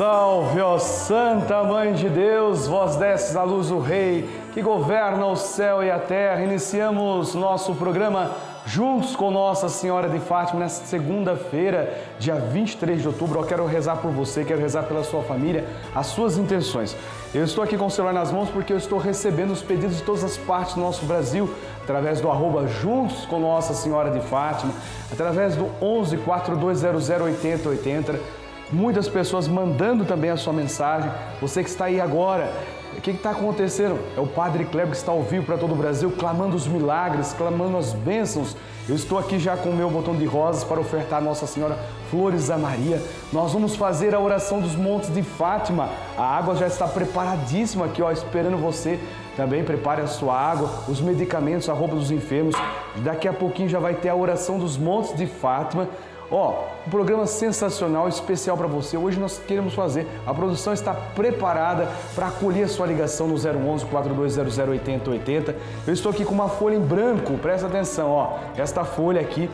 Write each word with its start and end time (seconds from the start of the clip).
Salve, 0.00 0.62
ó 0.62 0.78
Santa 0.78 1.62
Mãe 1.62 1.92
de 1.92 2.08
Deus, 2.08 2.66
vós 2.66 2.96
desces 2.96 3.36
a 3.36 3.42
luz 3.42 3.68
do 3.68 3.78
Rei, 3.78 4.26
que 4.54 4.62
governa 4.62 5.26
o 5.26 5.36
céu 5.36 5.84
e 5.84 5.90
a 5.90 5.98
terra. 5.98 6.42
Iniciamos 6.42 7.34
nosso 7.34 7.74
programa 7.74 8.30
juntos 8.64 9.14
com 9.14 9.30
Nossa 9.30 9.68
Senhora 9.68 10.08
de 10.08 10.18
Fátima 10.18 10.60
nesta 10.60 10.86
segunda-feira, 10.86 11.92
dia 12.18 12.36
23 12.36 13.02
de 13.02 13.08
outubro. 13.08 13.40
Eu 13.40 13.44
quero 13.44 13.66
rezar 13.66 13.96
por 13.96 14.10
você, 14.10 14.42
quero 14.42 14.58
rezar 14.58 14.84
pela 14.84 15.04
sua 15.04 15.22
família, 15.22 15.66
as 15.94 16.06
suas 16.06 16.38
intenções. 16.38 16.96
Eu 17.34 17.44
estou 17.44 17.62
aqui 17.62 17.76
com 17.76 17.84
o 17.84 17.90
celular 17.90 18.14
nas 18.14 18.32
mãos 18.32 18.48
porque 18.48 18.72
eu 18.72 18.78
estou 18.78 18.98
recebendo 18.98 19.50
os 19.50 19.60
pedidos 19.60 19.98
de 19.98 20.02
todas 20.02 20.24
as 20.24 20.38
partes 20.38 20.76
do 20.76 20.80
nosso 20.80 21.04
Brasil, 21.04 21.54
através 21.82 22.22
do 22.22 22.30
arroba 22.30 22.66
Juntos 22.66 23.26
com 23.26 23.38
Nossa 23.38 23.74
Senhora 23.74 24.10
de 24.10 24.20
Fátima, 24.20 24.72
através 25.12 25.56
do 25.56 25.70
11 25.78 26.16
4200 26.16 27.10
8080 27.10 28.39
muitas 28.72 29.08
pessoas 29.08 29.48
mandando 29.48 30.04
também 30.04 30.30
a 30.30 30.36
sua 30.36 30.52
mensagem. 30.52 31.10
Você 31.40 31.62
que 31.62 31.68
está 31.68 31.86
aí 31.86 32.00
agora, 32.00 32.52
o 32.96 33.00
que 33.00 33.10
está 33.12 33.30
acontecendo? 33.30 33.98
É 34.16 34.20
o 34.20 34.26
Padre 34.26 34.64
Kleber 34.64 34.90
que 34.90 34.96
está 34.96 35.12
ao 35.12 35.22
vivo 35.22 35.46
para 35.46 35.56
todo 35.56 35.72
o 35.72 35.76
Brasil, 35.76 36.12
clamando 36.18 36.56
os 36.56 36.66
milagres, 36.66 37.32
clamando 37.32 37.76
as 37.76 37.92
bênçãos. 37.92 38.56
Eu 38.88 38.96
estou 38.96 39.18
aqui 39.18 39.38
já 39.38 39.56
com 39.56 39.70
o 39.70 39.74
meu 39.74 39.88
botão 39.88 40.16
de 40.16 40.24
rosas 40.24 40.64
para 40.64 40.80
ofertar 40.80 41.20
a 41.20 41.22
Nossa 41.22 41.46
Senhora 41.46 41.78
Flores 42.10 42.50
a 42.50 42.58
Maria. 42.58 43.00
Nós 43.32 43.52
vamos 43.52 43.76
fazer 43.76 44.14
a 44.14 44.20
oração 44.20 44.60
dos 44.60 44.74
montes 44.74 45.14
de 45.14 45.22
Fátima. 45.22 45.88
A 46.18 46.24
água 46.24 46.56
já 46.56 46.66
está 46.66 46.88
preparadíssima 46.88 47.84
aqui, 47.84 48.02
ó, 48.02 48.10
esperando 48.10 48.56
você. 48.56 48.98
Também 49.36 49.62
prepare 49.62 50.02
a 50.02 50.06
sua 50.06 50.36
água, 50.36 50.68
os 50.88 51.00
medicamentos, 51.00 51.68
a 51.68 51.72
roupa 51.72 51.94
dos 51.94 52.10
enfermos. 52.10 52.54
Daqui 52.96 53.28
a 53.28 53.32
pouquinho 53.32 53.68
já 53.68 53.78
vai 53.78 53.94
ter 53.94 54.08
a 54.08 54.14
oração 54.14 54.58
dos 54.58 54.76
montes 54.76 55.16
de 55.16 55.26
Fátima. 55.26 55.88
Ó, 56.30 56.64
um 56.86 56.90
programa 56.90 57.26
sensacional, 57.26 58.08
especial 58.08 58.56
para 58.56 58.68
você. 58.68 58.96
Hoje 58.96 59.18
nós 59.18 59.40
queremos 59.46 59.74
fazer. 59.74 60.06
A 60.24 60.32
produção 60.32 60.72
está 60.72 60.94
preparada 60.94 61.88
para 62.14 62.28
acolher 62.28 62.64
a 62.64 62.68
sua 62.68 62.86
ligação 62.86 63.26
no 63.26 63.34
011 63.34 63.84
4200 63.86 64.58
8080. 64.58 65.56
Eu 65.86 65.92
estou 65.92 66.12
aqui 66.12 66.24
com 66.24 66.32
uma 66.32 66.48
folha 66.48 66.76
em 66.76 66.80
branco, 66.80 67.36
presta 67.38 67.66
atenção, 67.66 68.10
ó. 68.10 68.38
Esta 68.56 68.84
folha 68.84 69.20
aqui 69.20 69.50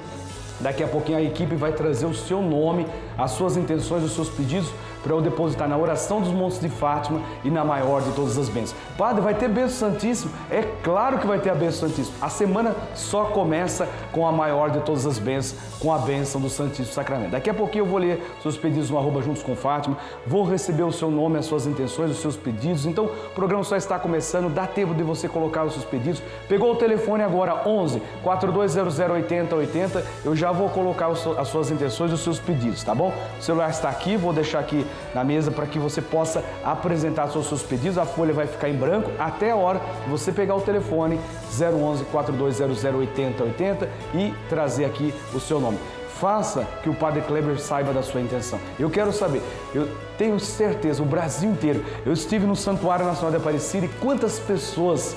Daqui 0.58 0.82
a 0.82 0.88
pouquinho 0.88 1.18
a 1.18 1.22
equipe 1.22 1.54
vai 1.54 1.72
trazer 1.72 2.06
o 2.06 2.14
seu 2.14 2.40
nome, 2.40 2.86
as 3.18 3.32
suas 3.32 3.56
intenções, 3.56 4.02
os 4.02 4.14
seus 4.14 4.30
pedidos 4.30 4.70
para 5.06 5.14
eu 5.14 5.20
depositar 5.20 5.68
na 5.68 5.78
oração 5.78 6.20
dos 6.20 6.32
montes 6.32 6.58
de 6.58 6.68
Fátima 6.68 7.22
e 7.44 7.50
na 7.50 7.64
maior 7.64 8.02
de 8.02 8.10
todas 8.10 8.36
as 8.36 8.48
bênçãos. 8.48 8.76
Padre, 8.98 9.22
vai 9.22 9.34
ter 9.34 9.48
bênção 9.48 9.90
santíssimo? 9.90 10.32
É 10.50 10.62
claro 10.82 11.18
que 11.18 11.26
vai 11.26 11.38
ter 11.38 11.50
a 11.50 11.54
bênção 11.54 11.88
santíssima. 11.88 12.16
A 12.20 12.28
semana 12.28 12.74
só 12.92 13.26
começa 13.26 13.88
com 14.10 14.26
a 14.26 14.32
maior 14.32 14.70
de 14.70 14.80
todas 14.80 15.06
as 15.06 15.20
bênçãos, 15.20 15.60
com 15.78 15.92
a 15.92 15.98
bênção 15.98 16.40
do 16.40 16.50
Santíssimo 16.50 16.92
Sacramento. 16.92 17.30
Daqui 17.30 17.48
a 17.48 17.54
pouquinho 17.54 17.84
eu 17.84 17.86
vou 17.86 17.98
ler 17.98 18.20
seus 18.42 18.56
pedidos 18.56 18.90
no 18.90 18.98
arroba 18.98 19.22
juntos 19.22 19.44
com 19.44 19.54
Fátima, 19.54 19.96
vou 20.26 20.42
receber 20.42 20.82
o 20.82 20.90
seu 20.90 21.08
nome, 21.08 21.38
as 21.38 21.46
suas 21.46 21.66
intenções, 21.66 22.10
os 22.10 22.18
seus 22.18 22.36
pedidos. 22.36 22.84
Então, 22.84 23.04
o 23.04 23.30
programa 23.34 23.62
só 23.62 23.76
está 23.76 24.00
começando, 24.00 24.52
dá 24.52 24.66
tempo 24.66 24.92
de 24.92 25.04
você 25.04 25.28
colocar 25.28 25.62
os 25.64 25.74
seus 25.74 25.84
pedidos. 25.84 26.20
Pegou 26.48 26.72
o 26.72 26.76
telefone 26.76 27.22
agora, 27.22 27.62
11 27.68 28.02
4200 28.24 28.98
8080, 28.98 30.04
eu 30.24 30.34
já 30.34 30.50
vou 30.50 30.68
colocar 30.68 31.06
as 31.08 31.48
suas 31.48 31.70
intenções 31.70 32.12
os 32.12 32.20
seus 32.20 32.40
pedidos, 32.40 32.82
tá 32.82 32.94
bom? 32.94 33.12
O 33.38 33.42
celular 33.42 33.70
está 33.70 33.88
aqui, 33.88 34.16
vou 34.16 34.32
deixar 34.32 34.58
aqui 34.58 34.84
na 35.14 35.24
mesa 35.24 35.50
para 35.50 35.66
que 35.66 35.78
você 35.78 36.00
possa 36.00 36.44
apresentar 36.64 37.26
os 37.26 37.46
seus 37.46 37.62
pedidos. 37.62 37.98
A 37.98 38.06
folha 38.06 38.32
vai 38.32 38.46
ficar 38.46 38.68
em 38.68 38.76
branco 38.76 39.10
até 39.18 39.50
a 39.50 39.56
hora 39.56 39.80
de 40.04 40.10
você 40.10 40.32
pegar 40.32 40.54
o 40.54 40.60
telefone 40.60 41.18
011 41.50 42.04
4200 42.04 42.84
8080 42.84 43.88
e 44.14 44.34
trazer 44.48 44.84
aqui 44.84 45.14
o 45.34 45.40
seu 45.40 45.60
nome. 45.60 45.78
Faça 46.20 46.66
que 46.82 46.88
o 46.88 46.94
Padre 46.94 47.20
Kleber 47.20 47.60
saiba 47.60 47.92
da 47.92 48.02
sua 48.02 48.22
intenção. 48.22 48.58
Eu 48.78 48.88
quero 48.88 49.12
saber, 49.12 49.42
eu 49.74 49.86
tenho 50.16 50.40
certeza, 50.40 51.02
o 51.02 51.06
Brasil 51.06 51.50
inteiro. 51.50 51.84
Eu 52.06 52.12
estive 52.12 52.46
no 52.46 52.56
Santuário 52.56 53.04
Nacional 53.04 53.30
de 53.30 53.36
Aparecida 53.36 53.84
e 53.84 53.88
quantas 54.00 54.38
pessoas 54.38 55.14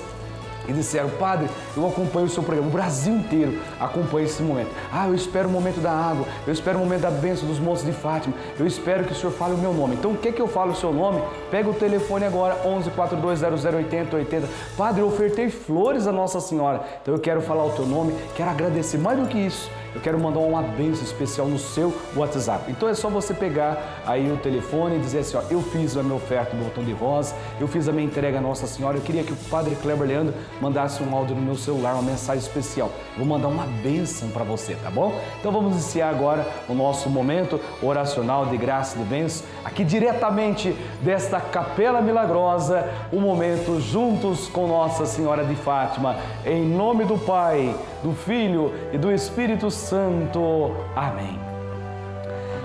e 0.68 0.72
disseram, 0.72 1.08
padre, 1.10 1.48
eu 1.76 1.86
acompanho 1.86 2.26
o 2.26 2.28
seu 2.28 2.42
programa, 2.42 2.68
o 2.68 2.72
Brasil 2.72 3.14
inteiro 3.14 3.60
acompanha 3.78 4.26
esse 4.26 4.42
momento. 4.42 4.70
Ah, 4.92 5.08
eu 5.08 5.14
espero 5.14 5.48
o 5.48 5.52
momento 5.52 5.80
da 5.80 5.90
água, 5.90 6.26
eu 6.46 6.52
espero 6.52 6.78
o 6.78 6.80
momento 6.80 7.02
da 7.02 7.10
bênção 7.10 7.48
dos 7.48 7.58
montes 7.58 7.84
de 7.84 7.92
Fátima, 7.92 8.34
eu 8.58 8.66
espero 8.66 9.04
que 9.04 9.12
o 9.12 9.16
senhor 9.16 9.32
fale 9.32 9.54
o 9.54 9.58
meu 9.58 9.72
nome. 9.72 9.94
Então, 9.94 10.12
o 10.12 10.16
que 10.16 10.32
que 10.32 10.40
eu 10.40 10.48
falo 10.48 10.72
o 10.72 10.76
seu 10.76 10.92
nome? 10.92 11.22
Pega 11.50 11.68
o 11.68 11.74
telefone 11.74 12.24
agora, 12.24 12.60
11 12.64 12.90
4200 12.90 13.64
80 13.64 14.16
80. 14.16 14.48
Padre, 14.76 15.02
eu 15.02 15.06
ofertei 15.06 15.48
flores 15.48 16.06
a 16.06 16.12
Nossa 16.12 16.40
Senhora, 16.40 16.82
então 17.00 17.14
eu 17.14 17.20
quero 17.20 17.40
falar 17.40 17.64
o 17.64 17.70
teu 17.70 17.86
nome, 17.86 18.14
quero 18.34 18.50
agradecer 18.50 18.98
mais 18.98 19.18
do 19.18 19.26
que 19.26 19.38
isso 19.38 19.70
eu 19.94 20.00
quero 20.00 20.18
mandar 20.18 20.40
uma 20.40 20.62
bênção 20.62 21.04
especial 21.04 21.46
no 21.46 21.58
seu 21.58 21.92
WhatsApp. 22.14 22.70
Então 22.70 22.88
é 22.88 22.94
só 22.94 23.08
você 23.08 23.34
pegar 23.34 24.02
aí 24.06 24.30
o 24.30 24.36
telefone 24.36 24.96
e 24.96 24.98
dizer 24.98 25.20
assim, 25.20 25.36
ó, 25.36 25.42
eu 25.50 25.62
fiz 25.62 25.96
a 25.96 26.02
minha 26.02 26.14
oferta 26.14 26.56
do 26.56 26.64
botão 26.64 26.84
de 26.84 26.92
rosa, 26.92 27.34
eu 27.58 27.66
fiz 27.66 27.88
a 27.88 27.92
minha 27.92 28.04
entrega 28.04 28.38
à 28.38 28.40
Nossa 28.40 28.66
Senhora, 28.66 28.96
eu 28.96 29.02
queria 29.02 29.22
que 29.22 29.32
o 29.32 29.36
Padre 29.50 29.74
Kleber 29.76 30.06
Leandro 30.06 30.34
mandasse 30.60 31.02
um 31.02 31.14
áudio 31.14 31.34
no 31.34 31.42
meu 31.42 31.56
celular, 31.56 31.94
uma 31.94 32.02
mensagem 32.02 32.42
especial. 32.42 32.90
vou 33.16 33.26
mandar 33.26 33.48
uma 33.48 33.66
bênção 33.82 34.28
para 34.30 34.44
você, 34.44 34.74
tá 34.74 34.90
bom? 34.90 35.14
Então 35.38 35.50
vamos 35.52 35.72
iniciar 35.72 36.10
agora 36.10 36.46
o 36.68 36.74
nosso 36.74 37.08
momento 37.08 37.60
oracional 37.82 38.46
de 38.46 38.56
graça 38.56 38.96
e 38.96 39.02
de 39.02 39.08
bênção, 39.08 39.46
aqui 39.64 39.84
diretamente 39.84 40.76
desta 41.02 41.40
Capela 41.40 42.00
Milagrosa, 42.00 42.88
o 43.12 43.20
momento 43.20 43.80
juntos 43.80 44.48
com 44.48 44.66
Nossa 44.66 45.06
Senhora 45.06 45.44
de 45.44 45.54
Fátima, 45.56 46.16
em 46.44 46.64
nome 46.64 47.04
do 47.04 47.18
Pai, 47.18 47.74
do 48.02 48.14
Filho 48.14 48.72
e 48.92 48.98
do 48.98 49.12
Espírito 49.12 49.70
Santo. 49.70 50.74
Amém. 50.96 51.38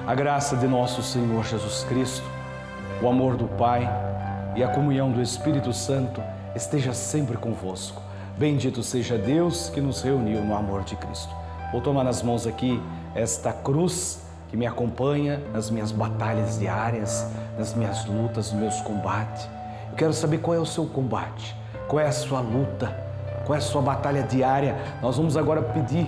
A 0.07 0.15
graça 0.15 0.55
de 0.55 0.67
nosso 0.67 1.03
Senhor 1.03 1.43
Jesus 1.43 1.83
Cristo, 1.83 2.25
o 3.01 3.09
amor 3.09 3.35
do 3.35 3.45
Pai 3.45 3.89
e 4.55 4.63
a 4.63 4.69
comunhão 4.69 5.11
do 5.11 5.21
Espírito 5.21 5.73
Santo 5.73 6.21
esteja 6.55 6.93
sempre 6.93 7.37
convosco. 7.37 8.01
Bendito 8.37 8.81
seja 8.81 9.17
Deus 9.17 9.69
que 9.69 9.81
nos 9.81 10.01
reuniu 10.01 10.41
no 10.41 10.55
amor 10.55 10.83
de 10.83 10.95
Cristo. 10.95 11.33
Vou 11.71 11.81
tomar 11.81 12.03
nas 12.03 12.21
mãos 12.21 12.47
aqui 12.47 12.81
esta 13.13 13.51
cruz 13.51 14.25
que 14.49 14.55
me 14.55 14.65
acompanha 14.65 15.41
nas 15.51 15.69
minhas 15.69 15.91
batalhas 15.91 16.59
diárias, 16.59 17.29
nas 17.57 17.73
minhas 17.73 18.05
lutas, 18.05 18.53
nos 18.53 18.61
meus 18.61 18.81
combates. 18.81 19.49
Eu 19.89 19.97
quero 19.97 20.13
saber 20.13 20.37
qual 20.37 20.55
é 20.55 20.59
o 20.59 20.65
seu 20.65 20.85
combate, 20.85 21.55
qual 21.87 21.99
é 21.99 22.07
a 22.07 22.11
sua 22.11 22.39
luta 22.39 23.04
com 23.45 23.53
a 23.53 23.61
sua 23.61 23.81
batalha 23.81 24.23
diária. 24.23 24.75
Nós 25.01 25.17
vamos 25.17 25.37
agora 25.37 25.61
pedir 25.61 26.07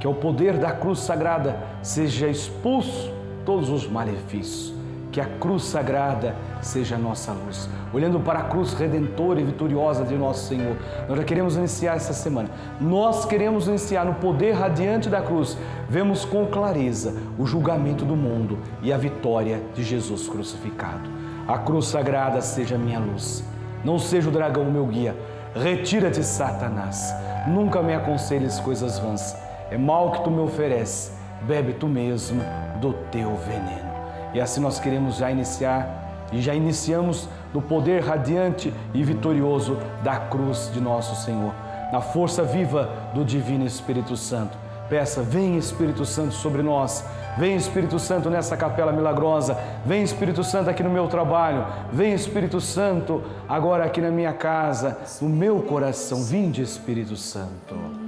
que 0.00 0.06
ao 0.06 0.14
poder 0.14 0.58
da 0.58 0.72
cruz 0.72 0.98
sagrada 0.98 1.56
seja 1.82 2.28
expulso 2.28 3.12
todos 3.44 3.70
os 3.70 3.88
malefícios. 3.88 4.74
Que 5.10 5.20
a 5.20 5.24
cruz 5.24 5.62
sagrada 5.64 6.34
seja 6.60 6.96
a 6.96 6.98
nossa 6.98 7.32
luz. 7.32 7.68
Olhando 7.92 8.18
para 8.18 8.40
a 8.40 8.42
cruz 8.42 8.74
redentora 8.74 9.40
e 9.40 9.44
vitoriosa 9.44 10.04
de 10.04 10.16
nosso 10.16 10.48
Senhor, 10.48 10.76
nós 11.08 11.16
já 11.16 11.24
queremos 11.24 11.56
iniciar 11.56 11.94
essa 11.94 12.12
semana. 12.12 12.50
Nós 12.80 13.24
queremos 13.24 13.68
iniciar 13.68 14.04
no 14.04 14.14
poder 14.14 14.52
radiante 14.52 15.08
da 15.08 15.22
cruz. 15.22 15.56
Vemos 15.88 16.24
com 16.24 16.46
clareza 16.46 17.14
o 17.38 17.46
julgamento 17.46 18.04
do 18.04 18.16
mundo 18.16 18.58
e 18.82 18.92
a 18.92 18.98
vitória 18.98 19.62
de 19.72 19.84
Jesus 19.84 20.26
crucificado. 20.26 21.08
A 21.46 21.58
cruz 21.58 21.86
sagrada 21.86 22.40
seja 22.40 22.74
a 22.74 22.78
minha 22.78 22.98
luz. 22.98 23.44
Não 23.84 23.98
seja 23.98 24.28
o 24.28 24.32
dragão 24.32 24.64
o 24.64 24.72
meu 24.72 24.86
guia 24.86 25.14
Retira-te, 25.54 26.22
Satanás. 26.24 27.14
Nunca 27.46 27.80
me 27.80 27.94
aconselhes 27.94 28.58
coisas 28.58 28.98
vãs. 28.98 29.36
É 29.70 29.78
mal 29.78 30.10
que 30.10 30.24
tu 30.24 30.30
me 30.30 30.40
ofereces. 30.40 31.12
Bebe 31.42 31.74
tu 31.74 31.86
mesmo 31.86 32.42
do 32.80 32.92
teu 33.12 33.36
veneno. 33.36 33.94
E 34.32 34.40
assim 34.40 34.60
nós 34.60 34.80
queremos 34.80 35.16
já 35.16 35.30
iniciar 35.30 36.26
e 36.32 36.40
já 36.40 36.54
iniciamos 36.54 37.28
no 37.52 37.62
poder 37.62 38.02
radiante 38.02 38.74
e 38.92 39.04
vitorioso 39.04 39.78
da 40.02 40.16
cruz 40.16 40.70
de 40.72 40.80
nosso 40.80 41.14
Senhor, 41.24 41.54
na 41.92 42.00
força 42.00 42.42
viva 42.42 42.90
do 43.14 43.24
Divino 43.24 43.64
Espírito 43.64 44.16
Santo. 44.16 44.63
Peça, 44.94 45.22
vem 45.22 45.56
Espírito 45.56 46.04
Santo 46.06 46.34
sobre 46.34 46.62
nós 46.62 47.04
Vem 47.36 47.56
Espírito 47.56 47.98
Santo 47.98 48.30
nessa 48.30 48.56
capela 48.56 48.92
milagrosa. 48.92 49.58
Vem 49.84 50.02
Espírito 50.02 50.44
Santo 50.44 50.70
aqui 50.70 50.82
no 50.82 50.90
meu 50.90 51.08
trabalho. 51.08 51.66
Vem 51.92 52.14
Espírito 52.14 52.60
Santo 52.60 53.22
agora 53.48 53.84
aqui 53.84 54.00
na 54.00 54.10
minha 54.10 54.32
casa, 54.32 54.98
no 55.20 55.28
meu 55.28 55.60
coração. 55.62 56.22
Vinde 56.22 56.62
Espírito 56.62 57.16
Santo. 57.16 58.03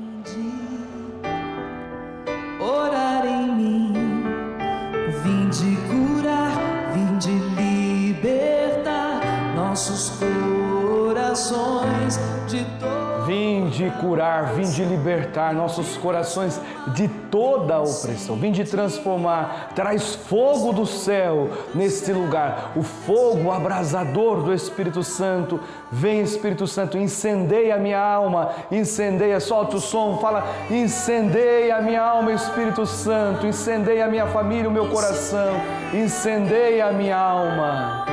Nossos 13.96 14.06
corações 14.06 14.74
de 14.74 14.82
curar, 14.82 14.96
libertar 14.96 15.54
nossos 15.54 15.96
corações 15.96 16.60
de 16.88 17.08
toda 17.08 17.74
a 17.76 17.80
opressão. 17.80 18.36
Vinde 18.36 18.64
transformar. 18.64 19.70
Traz 19.74 20.14
fogo 20.14 20.72
do 20.72 20.86
céu 20.86 21.50
neste 21.74 22.12
lugar. 22.12 22.72
O 22.76 22.82
fogo 22.82 23.50
abrasador 23.50 24.42
do 24.42 24.52
Espírito 24.52 25.02
Santo. 25.02 25.60
Vem, 25.90 26.20
Espírito 26.20 26.66
Santo, 26.66 26.98
incendeia 26.98 27.74
a 27.74 27.78
minha 27.78 28.00
alma. 28.00 28.50
Incendeia, 28.70 29.40
solta 29.40 29.76
o 29.76 29.80
som, 29.80 30.18
fala: 30.18 30.46
incendeia 30.70 31.76
a 31.76 31.82
minha 31.82 32.02
alma, 32.02 32.32
Espírito 32.32 32.86
Santo. 32.86 33.46
Incendeia 33.46 34.06
a 34.06 34.08
minha 34.08 34.26
família, 34.26 34.68
o 34.68 34.72
meu 34.72 34.88
coração. 34.88 35.54
Incendeia 35.92 36.86
a 36.86 36.92
minha 36.92 37.16
alma. 37.16 38.06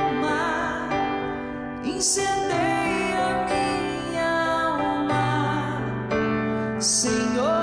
Incendeia 1.84 2.83
Senhor. 6.84 7.53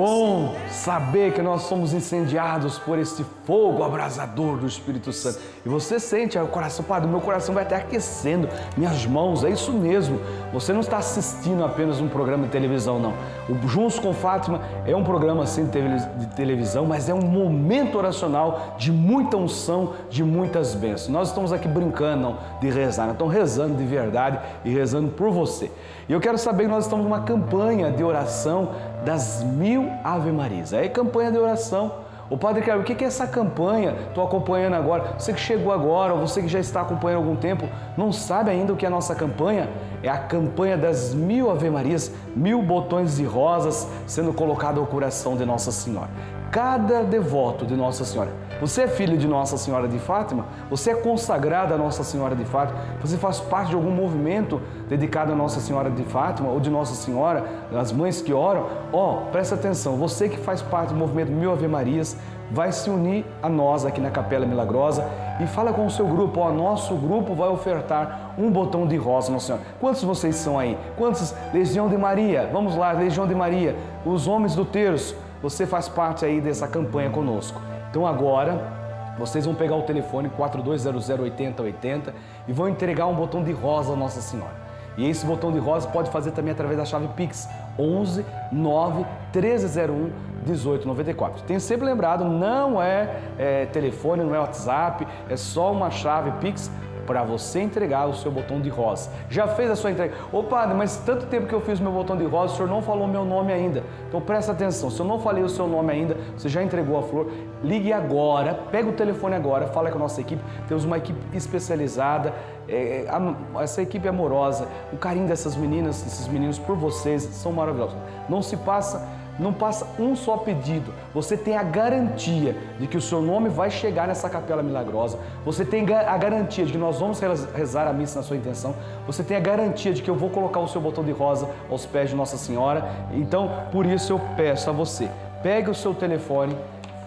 Bom 0.00 0.54
saber 0.70 1.34
que 1.34 1.42
nós 1.42 1.64
somos 1.64 1.92
incendiados 1.92 2.78
por 2.78 2.98
esse 2.98 3.22
fogo 3.44 3.84
abrasador 3.84 4.56
do 4.56 4.66
Espírito 4.66 5.12
Santo. 5.12 5.38
E 5.64 5.68
você 5.68 6.00
sente 6.00 6.38
o 6.38 6.46
coração, 6.46 6.82
Padre, 6.82 7.06
meu 7.06 7.20
coração 7.20 7.54
vai 7.54 7.64
até 7.64 7.76
aquecendo, 7.76 8.48
minhas 8.78 9.04
mãos, 9.04 9.44
é 9.44 9.50
isso 9.50 9.70
mesmo. 9.74 10.18
Você 10.54 10.72
não 10.72 10.80
está 10.80 10.96
assistindo 10.96 11.62
apenas 11.62 12.00
um 12.00 12.08
programa 12.08 12.44
de 12.44 12.50
televisão, 12.50 12.98
não. 12.98 13.12
O 13.46 13.68
Juntos 13.68 13.98
com 13.98 14.14
Fátima 14.14 14.62
é 14.86 14.96
um 14.96 15.04
programa 15.04 15.42
assim 15.42 15.66
de 15.66 16.26
televisão, 16.28 16.86
mas 16.86 17.10
é 17.10 17.12
um 17.12 17.20
momento 17.20 17.98
oracional 17.98 18.76
de 18.78 18.90
muita 18.90 19.36
unção, 19.36 19.92
de 20.08 20.24
muitas 20.24 20.74
bênçãos. 20.74 21.08
Nós 21.08 21.28
estamos 21.28 21.52
aqui 21.52 21.68
brincando 21.68 22.22
não, 22.22 22.38
de 22.58 22.70
rezar, 22.70 23.04
nós 23.04 23.12
estamos 23.12 23.34
rezando 23.34 23.74
de 23.76 23.84
verdade 23.84 24.40
e 24.64 24.70
rezando 24.70 25.10
por 25.10 25.30
você. 25.30 25.70
E 26.08 26.12
eu 26.12 26.20
quero 26.20 26.38
saber 26.38 26.64
que 26.64 26.70
nós 26.70 26.84
estamos 26.84 27.04
numa 27.04 27.20
campanha 27.20 27.92
de 27.92 28.02
oração 28.02 28.70
das 29.04 29.42
mil 29.42 29.90
Ave 30.04 30.30
Marias. 30.30 30.72
É 30.72 30.88
campanha 30.88 31.30
de 31.30 31.38
oração. 31.38 31.92
O 32.30 32.38
Padre 32.38 32.62
Caro, 32.62 32.80
o 32.80 32.84
que 32.84 33.02
é 33.02 33.08
essa 33.08 33.26
campanha? 33.26 33.96
Estou 34.08 34.22
acompanhando 34.22 34.74
agora. 34.74 35.14
Você 35.18 35.32
que 35.32 35.40
chegou 35.40 35.72
agora, 35.72 36.14
ou 36.14 36.20
você 36.20 36.40
que 36.40 36.46
já 36.46 36.60
está 36.60 36.82
acompanhando 36.82 37.18
há 37.18 37.24
algum 37.24 37.34
tempo, 37.34 37.68
não 37.96 38.12
sabe 38.12 38.50
ainda 38.50 38.72
o 38.72 38.76
que 38.76 38.84
é 38.84 38.88
a 38.88 38.90
nossa 38.90 39.16
campanha? 39.16 39.68
É 40.00 40.08
a 40.08 40.16
campanha 40.16 40.78
das 40.78 41.12
mil 41.12 41.50
Ave 41.50 41.68
Marias, 41.68 42.12
mil 42.36 42.62
botões 42.62 43.16
de 43.16 43.24
rosas 43.24 43.88
sendo 44.06 44.32
colocado 44.32 44.78
ao 44.78 44.86
coração 44.86 45.36
de 45.36 45.44
Nossa 45.44 45.72
Senhora. 45.72 46.10
Cada 46.50 47.02
devoto 47.02 47.64
de 47.64 47.76
Nossa 47.76 48.04
Senhora 48.04 48.30
você 48.60 48.82
é 48.82 48.88
filho 48.88 49.16
de 49.16 49.26
Nossa 49.26 49.56
Senhora 49.56 49.88
de 49.88 49.98
Fátima? 49.98 50.44
Você 50.68 50.90
é 50.90 50.94
consagrado 50.94 51.72
a 51.72 51.78
Nossa 51.78 52.04
Senhora 52.04 52.36
de 52.36 52.44
Fátima? 52.44 52.78
Você 53.00 53.16
faz 53.16 53.40
parte 53.40 53.70
de 53.70 53.74
algum 53.74 53.90
movimento 53.90 54.60
dedicado 54.86 55.32
a 55.32 55.34
Nossa 55.34 55.60
Senhora 55.60 55.90
de 55.90 56.02
Fátima 56.02 56.50
ou 56.50 56.60
de 56.60 56.68
Nossa 56.68 56.94
Senhora, 56.94 57.42
as 57.74 57.90
mães 57.90 58.20
que 58.20 58.34
oram? 58.34 58.66
Ó, 58.92 59.14
oh, 59.14 59.30
presta 59.30 59.54
atenção, 59.54 59.96
você 59.96 60.28
que 60.28 60.36
faz 60.36 60.60
parte 60.60 60.90
do 60.90 60.94
movimento 60.94 61.32
Mil 61.32 61.50
Ave 61.50 61.66
Marias, 61.66 62.18
vai 62.50 62.70
se 62.70 62.90
unir 62.90 63.24
a 63.42 63.48
nós 63.48 63.86
aqui 63.86 63.98
na 63.98 64.10
Capela 64.10 64.44
Milagrosa 64.44 65.08
e 65.40 65.46
fala 65.46 65.72
com 65.72 65.86
o 65.86 65.90
seu 65.90 66.06
grupo, 66.06 66.40
ó, 66.40 66.52
nosso 66.52 66.94
grupo 66.96 67.34
vai 67.34 67.48
ofertar 67.48 68.34
um 68.36 68.50
botão 68.50 68.86
de 68.86 68.96
rosa, 68.96 69.32
Nossa 69.32 69.46
Senhora. 69.46 69.64
Quantos 69.80 70.04
vocês 70.04 70.36
são 70.36 70.58
aí? 70.58 70.76
Quantos? 70.98 71.34
Legião 71.54 71.88
de 71.88 71.96
Maria, 71.96 72.50
vamos 72.52 72.76
lá, 72.76 72.92
Legião 72.92 73.26
de 73.26 73.34
Maria, 73.34 73.74
os 74.04 74.28
homens 74.28 74.54
do 74.54 74.66
terço, 74.66 75.16
você 75.42 75.66
faz 75.66 75.88
parte 75.88 76.24
aí 76.24 76.40
dessa 76.40 76.66
campanha 76.68 77.10
conosco. 77.10 77.60
Então 77.90 78.06
agora 78.06 78.80
vocês 79.18 79.44
vão 79.44 79.54
pegar 79.54 79.76
o 79.76 79.82
telefone 79.82 80.30
42008080 80.30 82.12
e 82.48 82.52
vão 82.52 82.68
entregar 82.68 83.06
um 83.06 83.14
botão 83.14 83.42
de 83.42 83.52
rosa 83.52 83.92
a 83.92 83.96
Nossa 83.96 84.20
Senhora. 84.20 84.70
E 84.96 85.08
esse 85.08 85.24
botão 85.24 85.52
de 85.52 85.58
rosa 85.58 85.88
pode 85.88 86.10
fazer 86.10 86.32
também 86.32 86.52
através 86.52 86.78
da 86.78 86.84
chave 86.84 87.08
Pix 87.08 87.48
11 87.78 88.24
9 88.52 89.04
1301 89.32 90.10
1894. 90.46 91.42
Tenho 91.44 91.60
sempre 91.60 91.86
lembrado, 91.86 92.24
não 92.24 92.82
é, 92.82 93.20
é 93.38 93.66
telefone, 93.66 94.24
não 94.24 94.34
é 94.34 94.38
WhatsApp, 94.38 95.06
é 95.28 95.36
só 95.36 95.72
uma 95.72 95.90
chave 95.90 96.32
Pix 96.40 96.70
para 97.10 97.24
você 97.24 97.60
entregar 97.60 98.08
o 98.08 98.14
seu 98.14 98.30
botão 98.30 98.60
de 98.60 98.68
rosa. 98.68 99.10
Já 99.28 99.48
fez 99.48 99.68
a 99.68 99.74
sua 99.74 99.90
entrega? 99.90 100.14
Ô 100.30 100.44
padre, 100.44 100.76
mas 100.76 100.96
tanto 100.98 101.26
tempo 101.26 101.48
que 101.48 101.52
eu 101.52 101.60
fiz 101.60 101.80
meu 101.80 101.90
botão 101.90 102.16
de 102.16 102.24
rosa, 102.24 102.52
o 102.52 102.56
senhor 102.56 102.68
não 102.68 102.80
falou 102.80 103.08
meu 103.08 103.24
nome 103.24 103.52
ainda. 103.52 103.82
Então 104.08 104.20
presta 104.20 104.52
atenção, 104.52 104.88
se 104.90 105.00
eu 105.00 105.04
não 105.04 105.18
falei 105.18 105.42
o 105.42 105.48
seu 105.48 105.66
nome 105.66 105.92
ainda, 105.92 106.16
você 106.36 106.48
já 106.48 106.62
entregou 106.62 106.96
a 106.96 107.02
flor, 107.02 107.28
ligue 107.64 107.92
agora, 107.92 108.54
pega 108.70 108.88
o 108.88 108.92
telefone 108.92 109.34
agora, 109.34 109.66
fala 109.66 109.90
com 109.90 109.96
a 109.96 110.02
nossa 110.02 110.20
equipe. 110.20 110.40
Temos 110.68 110.84
uma 110.84 110.98
equipe 110.98 111.18
especializada, 111.36 112.32
é, 112.68 113.06
é 113.08 113.60
essa 113.60 113.82
equipe 113.82 114.06
é 114.06 114.10
amorosa, 114.10 114.68
o 114.92 114.96
carinho 114.96 115.26
dessas 115.26 115.56
meninas, 115.56 116.00
desses 116.02 116.28
meninos 116.28 116.60
por 116.60 116.76
vocês 116.76 117.24
são 117.24 117.50
maravilhosos. 117.50 117.96
Não 118.28 118.40
se 118.40 118.56
passa 118.56 119.04
não 119.40 119.52
passa 119.52 119.86
um 119.98 120.14
só 120.14 120.36
pedido. 120.36 120.92
Você 121.14 121.36
tem 121.36 121.56
a 121.56 121.62
garantia 121.62 122.54
de 122.78 122.86
que 122.86 122.96
o 122.96 123.00
seu 123.00 123.22
nome 123.22 123.48
vai 123.48 123.70
chegar 123.70 124.06
nessa 124.06 124.28
capela 124.28 124.62
milagrosa. 124.62 125.18
Você 125.44 125.64
tem 125.64 125.86
a 125.94 126.16
garantia 126.18 126.66
de 126.66 126.72
que 126.72 126.78
nós 126.78 127.00
vamos 127.00 127.20
rezar 127.54 127.88
a 127.88 127.92
missa 127.92 128.20
na 128.20 128.22
sua 128.22 128.36
intenção. 128.36 128.74
Você 129.06 129.24
tem 129.24 129.36
a 129.36 129.40
garantia 129.40 129.92
de 129.92 130.02
que 130.02 130.10
eu 130.10 130.14
vou 130.14 130.28
colocar 130.28 130.60
o 130.60 130.68
seu 130.68 130.80
botão 130.80 131.02
de 131.02 131.12
rosa 131.12 131.48
aos 131.70 131.86
pés 131.86 132.10
de 132.10 132.16
Nossa 132.16 132.36
Senhora. 132.36 132.88
Então, 133.12 133.50
por 133.72 133.86
isso 133.86 134.12
eu 134.12 134.20
peço 134.36 134.68
a 134.68 134.72
você, 134.72 135.08
pegue 135.42 135.70
o 135.70 135.74
seu 135.74 135.94
telefone, 135.94 136.54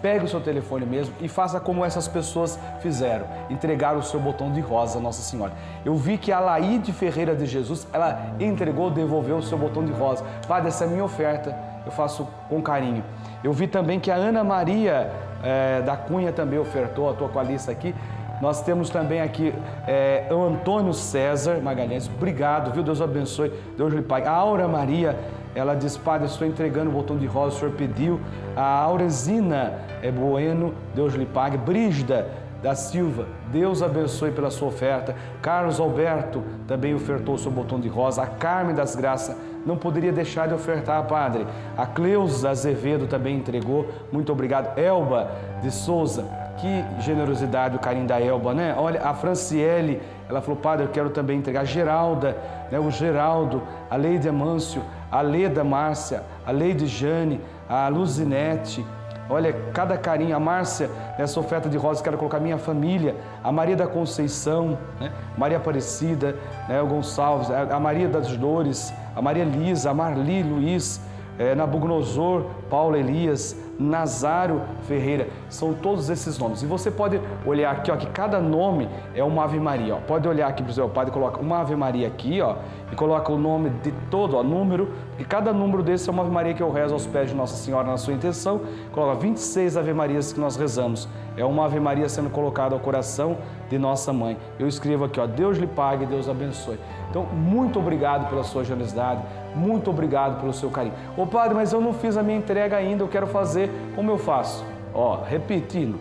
pegue 0.02 0.24
o 0.24 0.28
seu 0.28 0.40
telefone 0.40 0.84
mesmo 0.84 1.14
e 1.20 1.28
faça 1.28 1.58
como 1.58 1.84
essas 1.84 2.06
pessoas 2.08 2.58
fizeram, 2.80 3.26
entregar 3.48 3.96
o 3.96 4.02
seu 4.02 4.20
botão 4.20 4.52
de 4.52 4.60
rosa 4.60 4.98
a 4.98 5.00
Nossa 5.00 5.22
Senhora. 5.22 5.52
Eu 5.84 5.94
vi 5.94 6.18
que 6.18 6.32
a 6.32 6.40
Laíde 6.40 6.92
Ferreira 6.92 7.34
de 7.34 7.46
Jesus, 7.46 7.86
ela 7.92 8.34
entregou, 8.40 8.90
devolveu 8.90 9.36
o 9.36 9.42
seu 9.42 9.56
botão 9.56 9.84
de 9.84 9.92
rosa. 9.92 10.24
Padre, 10.48 10.68
essa 10.68 10.84
é 10.84 10.88
a 10.88 10.90
minha 10.90 11.04
oferta 11.04 11.73
eu 11.84 11.92
faço 11.92 12.26
com 12.48 12.62
carinho. 12.62 13.04
Eu 13.42 13.52
vi 13.52 13.66
também 13.66 14.00
que 14.00 14.10
a 14.10 14.16
Ana 14.16 14.42
Maria 14.42 15.10
é, 15.42 15.82
da 15.82 15.96
Cunha 15.96 16.32
também 16.32 16.58
ofertou, 16.58 17.10
estou 17.10 17.28
com 17.28 17.38
a 17.38 17.42
lista 17.42 17.70
aqui. 17.70 17.94
Nós 18.40 18.62
temos 18.62 18.90
também 18.90 19.20
aqui 19.20 19.54
é, 19.86 20.26
o 20.30 20.42
Antônio 20.42 20.92
César 20.92 21.60
Magalhães, 21.62 22.08
obrigado, 22.08 22.72
viu? 22.72 22.82
Deus 22.82 23.00
abençoe, 23.00 23.52
Deus 23.76 23.92
lhe 23.92 24.02
pague. 24.02 24.26
A 24.26 24.32
Aura 24.32 24.66
Maria, 24.66 25.16
ela 25.54 25.74
diz, 25.74 25.96
Padre, 25.96 26.26
estou 26.26 26.46
entregando 26.46 26.90
o 26.90 26.92
botão 26.92 27.16
de 27.16 27.26
rosa, 27.26 27.56
o 27.56 27.58
senhor 27.60 27.74
pediu. 27.74 28.20
A 28.56 28.64
Aurezina 28.64 29.74
é 30.02 30.10
Bueno, 30.10 30.74
Deus 30.94 31.14
lhe 31.14 31.26
pague. 31.26 31.56
Brígida 31.56 32.26
da 32.64 32.74
Silva, 32.74 33.26
Deus 33.52 33.82
abençoe 33.82 34.30
pela 34.30 34.50
sua 34.50 34.68
oferta. 34.68 35.14
Carlos 35.42 35.78
Alberto 35.78 36.42
também 36.66 36.94
ofertou 36.94 37.36
seu 37.36 37.50
botão 37.50 37.78
de 37.78 37.88
rosa. 37.88 38.22
A 38.22 38.26
Carmen 38.26 38.74
das 38.74 38.96
Graças, 38.96 39.36
não 39.66 39.76
poderia 39.76 40.10
deixar 40.10 40.48
de 40.48 40.54
ofertar, 40.54 41.04
Padre. 41.04 41.46
A 41.76 41.84
Cleusa 41.84 42.48
Azevedo 42.48 43.06
também 43.06 43.36
entregou. 43.36 43.86
Muito 44.10 44.32
obrigado. 44.32 44.78
Elba 44.78 45.30
de 45.60 45.70
Souza, 45.70 46.24
que 46.56 47.02
generosidade, 47.02 47.76
o 47.76 47.78
carinho 47.78 48.06
da 48.06 48.18
Elba, 48.18 48.54
né? 48.54 48.74
Olha, 48.78 49.02
a 49.02 49.12
Franciele, 49.12 50.00
ela 50.26 50.40
falou, 50.40 50.58
Padre, 50.58 50.86
eu 50.86 50.90
quero 50.90 51.10
também 51.10 51.40
entregar. 51.40 51.60
A 51.60 51.64
Geralda, 51.66 52.34
né? 52.72 52.80
o 52.80 52.90
Geraldo, 52.90 53.60
a 53.90 53.96
Leide 53.96 54.26
Amâncio, 54.26 54.82
a 55.12 55.20
Leda 55.20 55.62
Márcia, 55.62 56.22
a 56.46 56.50
Leide 56.50 56.86
Jane, 56.86 57.42
a 57.68 57.88
Luzinete, 57.88 58.82
Olha, 59.28 59.54
cada 59.72 59.96
carinho, 59.96 60.36
a 60.36 60.40
Márcia, 60.40 60.90
nessa 61.18 61.40
oferta 61.40 61.68
de 61.68 61.78
rosas, 61.78 62.02
quero 62.02 62.18
colocar 62.18 62.38
minha 62.38 62.58
família, 62.58 63.16
a 63.42 63.50
Maria 63.50 63.76
da 63.76 63.86
Conceição, 63.86 64.78
né? 65.00 65.10
Maria 65.36 65.56
Aparecida, 65.56 66.36
né? 66.68 66.80
o 66.82 66.86
Gonçalves, 66.86 67.50
a 67.50 67.80
Maria 67.80 68.08
das 68.08 68.36
Dores, 68.36 68.92
a 69.16 69.22
Maria 69.22 69.44
Lisa, 69.44 69.90
a 69.90 69.94
Marli 69.94 70.42
Luiz, 70.42 71.00
é, 71.38 71.54
Nabucodonosor, 71.54 72.44
Paulo 72.70 72.96
Elias, 72.96 73.56
Nazário 73.78 74.62
Ferreira, 74.86 75.28
são 75.48 75.74
todos 75.74 76.08
esses 76.08 76.38
nomes. 76.38 76.62
E 76.62 76.66
você 76.66 76.90
pode 76.90 77.20
olhar 77.44 77.72
aqui, 77.72 77.90
ó, 77.90 77.96
que 77.96 78.06
cada 78.06 78.40
nome 78.40 78.88
é 79.14 79.24
uma 79.24 79.44
Ave 79.44 79.58
Maria. 79.58 79.96
Ó. 79.96 79.98
Pode 79.98 80.28
olhar 80.28 80.48
aqui 80.48 80.62
para 80.62 80.70
o 80.70 80.74
seu 80.74 80.88
padre, 80.88 81.12
coloca 81.12 81.40
uma 81.40 81.60
Ave 81.60 81.74
Maria 81.74 82.06
aqui, 82.06 82.40
ó, 82.40 82.56
e 82.92 82.94
coloca 82.94 83.32
o 83.32 83.38
nome 83.38 83.70
de 83.82 83.92
todo, 84.10 84.36
ó, 84.36 84.42
número, 84.42 84.90
e 85.18 85.24
cada 85.24 85.52
número 85.52 85.82
desse 85.82 86.08
é 86.08 86.12
uma 86.12 86.22
Ave 86.22 86.30
Maria 86.30 86.54
que 86.54 86.62
eu 86.62 86.70
rezo 86.70 86.94
aos 86.94 87.06
pés 87.06 87.30
de 87.30 87.36
Nossa 87.36 87.56
Senhora 87.56 87.86
na 87.86 87.96
sua 87.96 88.14
intenção. 88.14 88.60
Coloca 88.92 89.18
26 89.20 89.76
Ave 89.76 89.92
Marias 89.92 90.32
que 90.32 90.40
nós 90.40 90.56
rezamos. 90.56 91.08
É 91.36 91.44
uma 91.44 91.64
Ave 91.64 91.80
Maria 91.80 92.08
sendo 92.08 92.30
colocada 92.30 92.74
ao 92.74 92.80
coração 92.80 93.36
de 93.74 93.78
nossa 93.78 94.12
mãe. 94.12 94.36
Eu 94.56 94.68
escrevo 94.68 95.04
aqui, 95.04 95.18
ó, 95.18 95.26
Deus 95.26 95.58
lhe 95.58 95.66
pague, 95.66 96.06
Deus 96.06 96.28
abençoe. 96.28 96.78
Então, 97.10 97.24
muito 97.24 97.80
obrigado 97.80 98.28
pela 98.28 98.44
sua 98.44 98.62
generosidade, 98.62 99.20
muito 99.54 99.90
obrigado 99.90 100.40
pelo 100.40 100.52
seu 100.52 100.70
carinho. 100.70 100.94
Ô 101.16 101.26
padre, 101.26 101.54
mas 101.54 101.72
eu 101.72 101.80
não 101.80 101.92
fiz 101.92 102.16
a 102.16 102.22
minha 102.22 102.38
entrega 102.38 102.76
ainda, 102.76 103.02
eu 103.02 103.08
quero 103.08 103.26
fazer. 103.26 103.68
Como 103.96 104.10
eu 104.10 104.18
faço? 104.18 104.64
Ó, 104.94 105.22
repetindo. 105.24 105.98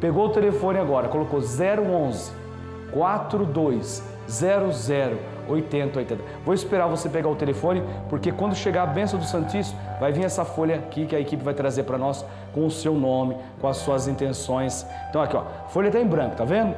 Pegou 0.00 0.26
o 0.26 0.28
telefone 0.28 0.78
agora, 0.78 1.08
colocou 1.08 1.40
011 1.40 2.30
4200 2.92 5.36
8080. 5.48 6.22
Vou 6.44 6.54
esperar 6.54 6.86
você 6.86 7.08
pegar 7.08 7.28
o 7.28 7.36
telefone, 7.36 7.82
porque 8.08 8.32
quando 8.32 8.54
chegar 8.54 8.82
a 8.82 8.86
benção 8.86 9.18
do 9.18 9.24
Santíssimo, 9.24 9.78
vai 9.98 10.12
vir 10.12 10.24
essa 10.24 10.44
folha 10.44 10.76
aqui 10.76 11.06
que 11.06 11.16
a 11.16 11.20
equipe 11.20 11.42
vai 11.42 11.54
trazer 11.54 11.84
para 11.84 11.96
nós 11.96 12.24
com 12.52 12.66
o 12.66 12.70
seu 12.70 12.94
nome, 12.94 13.36
com 13.60 13.68
as 13.68 13.78
suas 13.78 14.08
intenções. 14.08 14.86
Então 15.08 15.22
aqui, 15.22 15.36
ó, 15.36 15.44
folha 15.68 15.88
está 15.88 16.00
em 16.00 16.06
branco, 16.06 16.36
tá 16.36 16.44
vendo? 16.44 16.74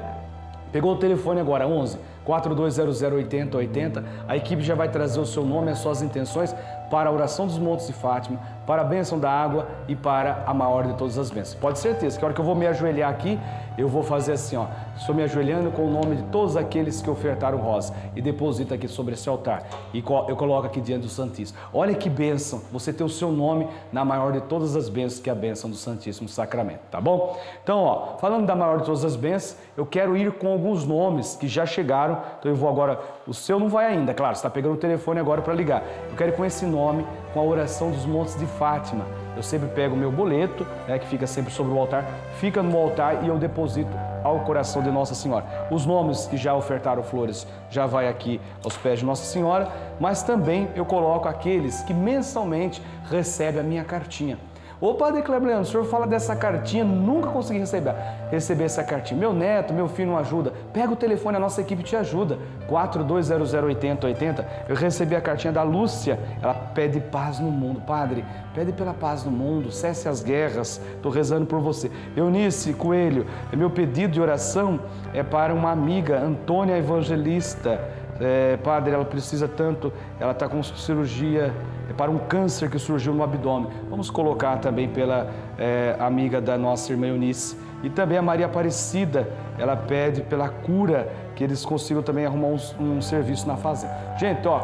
Pegou 0.72 0.92
o 0.92 0.96
telefone 0.96 1.40
agora, 1.40 1.66
11 1.66 1.98
42008080. 2.28 4.04
A 4.28 4.36
equipe 4.36 4.62
já 4.62 4.74
vai 4.74 4.88
trazer 4.88 5.18
o 5.18 5.24
seu 5.24 5.44
nome, 5.44 5.70
as 5.70 5.78
suas 5.78 6.02
intenções 6.02 6.54
para 6.90 7.08
a 7.08 7.12
oração 7.12 7.46
dos 7.46 7.58
montes 7.58 7.86
de 7.86 7.92
Fátima, 7.94 8.38
para 8.66 8.82
a 8.82 8.84
bênção 8.84 9.18
da 9.18 9.30
água 9.30 9.66
e 9.88 9.96
para 9.96 10.42
a 10.46 10.52
maior 10.52 10.86
de 10.86 10.94
todas 10.94 11.18
as 11.18 11.30
bênçãos. 11.30 11.54
Pode 11.54 11.76
ter 11.76 11.88
certeza 11.88 12.18
que 12.18 12.24
a 12.24 12.26
hora 12.26 12.34
que 12.34 12.40
eu 12.40 12.44
vou 12.44 12.54
me 12.54 12.66
ajoelhar 12.66 13.10
aqui, 13.10 13.38
eu 13.78 13.88
vou 13.88 14.02
fazer 14.02 14.32
assim, 14.32 14.56
ó. 14.56 14.66
Estou 14.96 15.14
me 15.14 15.22
ajoelhando 15.22 15.70
com 15.70 15.86
o 15.86 15.90
nome 15.90 16.16
de 16.16 16.22
todos 16.24 16.56
aqueles 16.56 17.00
que 17.00 17.08
ofertaram 17.08 17.58
rosa 17.58 17.94
e 18.16 18.20
deposito 18.20 18.74
aqui 18.74 18.88
sobre 18.88 19.14
esse 19.14 19.28
altar. 19.28 19.64
E 19.94 19.98
eu 20.28 20.36
coloco 20.36 20.66
aqui 20.66 20.80
diante 20.80 21.02
do 21.02 21.08
Santíssimo. 21.08 21.58
Olha 21.72 21.94
que 21.94 22.10
bênção, 22.10 22.60
você 22.72 22.92
ter 22.92 23.04
o 23.04 23.08
seu 23.08 23.30
nome 23.30 23.68
na 23.92 24.04
maior 24.04 24.32
de 24.32 24.40
todas 24.40 24.74
as 24.74 24.88
bênçãos, 24.88 25.20
que 25.20 25.30
é 25.30 25.32
a 25.32 25.36
bênção 25.36 25.70
do 25.70 25.76
Santíssimo 25.76 26.28
Sacramento, 26.28 26.80
tá 26.90 27.00
bom? 27.00 27.38
Então, 27.62 27.84
ó, 27.84 28.16
falando 28.18 28.46
da 28.46 28.56
maior 28.56 28.78
de 28.78 28.84
todas 28.84 29.04
as 29.04 29.14
bênçãos, 29.14 29.56
eu 29.76 29.86
quero 29.86 30.16
ir 30.16 30.32
com 30.32 30.48
alguns 30.48 30.84
nomes 30.84 31.36
que 31.36 31.46
já 31.46 31.64
chegaram. 31.64 32.20
Então 32.38 32.50
eu 32.50 32.56
vou 32.56 32.68
agora, 32.68 32.98
o 33.26 33.32
seu 33.32 33.60
não 33.60 33.68
vai 33.68 33.86
ainda, 33.86 34.12
claro, 34.12 34.34
você 34.34 34.40
está 34.40 34.50
pegando 34.50 34.74
o 34.74 34.78
telefone 34.78 35.20
agora 35.20 35.40
para 35.40 35.54
ligar. 35.54 35.84
Eu 36.10 36.16
quero 36.16 36.32
ir 36.32 36.36
com 36.36 36.44
esse 36.44 36.66
nome, 36.66 37.06
com 37.32 37.38
a 37.38 37.44
oração 37.44 37.90
dos 37.90 38.04
montes 38.04 38.36
de 38.36 38.46
Fátima. 38.46 39.27
Eu 39.38 39.42
sempre 39.44 39.68
pego 39.68 39.94
o 39.94 39.96
meu 39.96 40.10
boleto, 40.10 40.66
né, 40.88 40.98
que 40.98 41.06
fica 41.06 41.24
sempre 41.24 41.52
sobre 41.52 41.72
o 41.72 41.78
altar, 41.78 42.04
fica 42.40 42.60
no 42.60 42.76
altar 42.76 43.22
e 43.22 43.28
eu 43.28 43.38
deposito 43.38 43.96
ao 44.24 44.40
coração 44.40 44.82
de 44.82 44.90
Nossa 44.90 45.14
Senhora. 45.14 45.68
Os 45.70 45.86
nomes 45.86 46.26
que 46.26 46.36
já 46.36 46.56
ofertaram 46.56 47.04
flores 47.04 47.46
já 47.70 47.86
vai 47.86 48.08
aqui 48.08 48.40
aos 48.64 48.76
pés 48.76 48.98
de 48.98 49.04
Nossa 49.04 49.24
Senhora, 49.24 49.68
mas 50.00 50.24
também 50.24 50.68
eu 50.74 50.84
coloco 50.84 51.28
aqueles 51.28 51.82
que 51.82 51.94
mensalmente 51.94 52.82
recebem 53.08 53.60
a 53.60 53.62
minha 53.62 53.84
cartinha. 53.84 54.36
Ô 54.80 54.94
Padre 54.94 55.22
Kleber 55.22 55.48
Leandro, 55.48 55.68
o 55.68 55.70
senhor 55.70 55.84
fala 55.86 56.06
dessa 56.06 56.36
cartinha, 56.36 56.84
nunca 56.84 57.30
consegui 57.30 57.58
receber, 57.58 57.94
receber 58.30 58.64
essa 58.64 58.84
cartinha. 58.84 59.18
Meu 59.18 59.32
neto, 59.32 59.74
meu 59.74 59.88
filho 59.88 60.12
não 60.12 60.18
ajuda. 60.18 60.52
Pega 60.72 60.92
o 60.92 60.96
telefone, 60.96 61.36
a 61.36 61.40
nossa 61.40 61.60
equipe 61.60 61.82
te 61.82 61.96
ajuda. 61.96 62.38
42008080. 62.70 64.44
Eu 64.68 64.76
recebi 64.76 65.16
a 65.16 65.20
cartinha 65.20 65.52
da 65.52 65.64
Lúcia, 65.64 66.20
ela 66.40 66.54
pede 66.54 67.00
paz 67.00 67.40
no 67.40 67.50
mundo. 67.50 67.80
Padre, 67.80 68.24
pede 68.54 68.72
pela 68.72 68.94
paz 68.94 69.24
no 69.24 69.32
mundo, 69.32 69.72
cesse 69.72 70.08
as 70.08 70.22
guerras. 70.22 70.80
Estou 70.94 71.10
rezando 71.10 71.46
por 71.46 71.58
você. 71.58 71.90
Eunice 72.16 72.72
Coelho, 72.72 73.26
meu 73.52 73.70
pedido 73.70 74.12
de 74.12 74.20
oração 74.20 74.78
é 75.12 75.24
para 75.24 75.52
uma 75.52 75.72
amiga, 75.72 76.20
Antônia 76.20 76.78
Evangelista. 76.78 77.80
É, 78.20 78.56
padre, 78.58 78.94
ela 78.94 79.04
precisa 79.04 79.46
tanto, 79.46 79.92
ela 80.18 80.32
está 80.32 80.48
com 80.48 80.60
cirurgia 80.62 81.52
é 81.52 81.77
para 81.98 82.12
um 82.12 82.16
câncer 82.18 82.70
que 82.70 82.78
surgiu 82.78 83.12
no 83.12 83.24
abdômen. 83.24 83.68
Vamos 83.90 84.08
colocar 84.08 84.58
também 84.58 84.88
pela 84.88 85.28
é, 85.58 85.96
amiga 85.98 86.40
da 86.40 86.56
nossa 86.56 86.92
irmã 86.92 87.08
Eunice. 87.08 87.58
E 87.82 87.90
também 87.90 88.16
a 88.16 88.22
Maria 88.22 88.46
Aparecida, 88.46 89.28
ela 89.58 89.76
pede 89.76 90.22
pela 90.22 90.48
cura, 90.48 91.12
que 91.34 91.42
eles 91.42 91.64
consigam 91.64 92.00
também 92.00 92.24
arrumar 92.24 92.46
um, 92.46 92.58
um 92.80 93.02
serviço 93.02 93.48
na 93.48 93.56
fazenda. 93.56 93.92
Gente, 94.16 94.46
ó, 94.46 94.60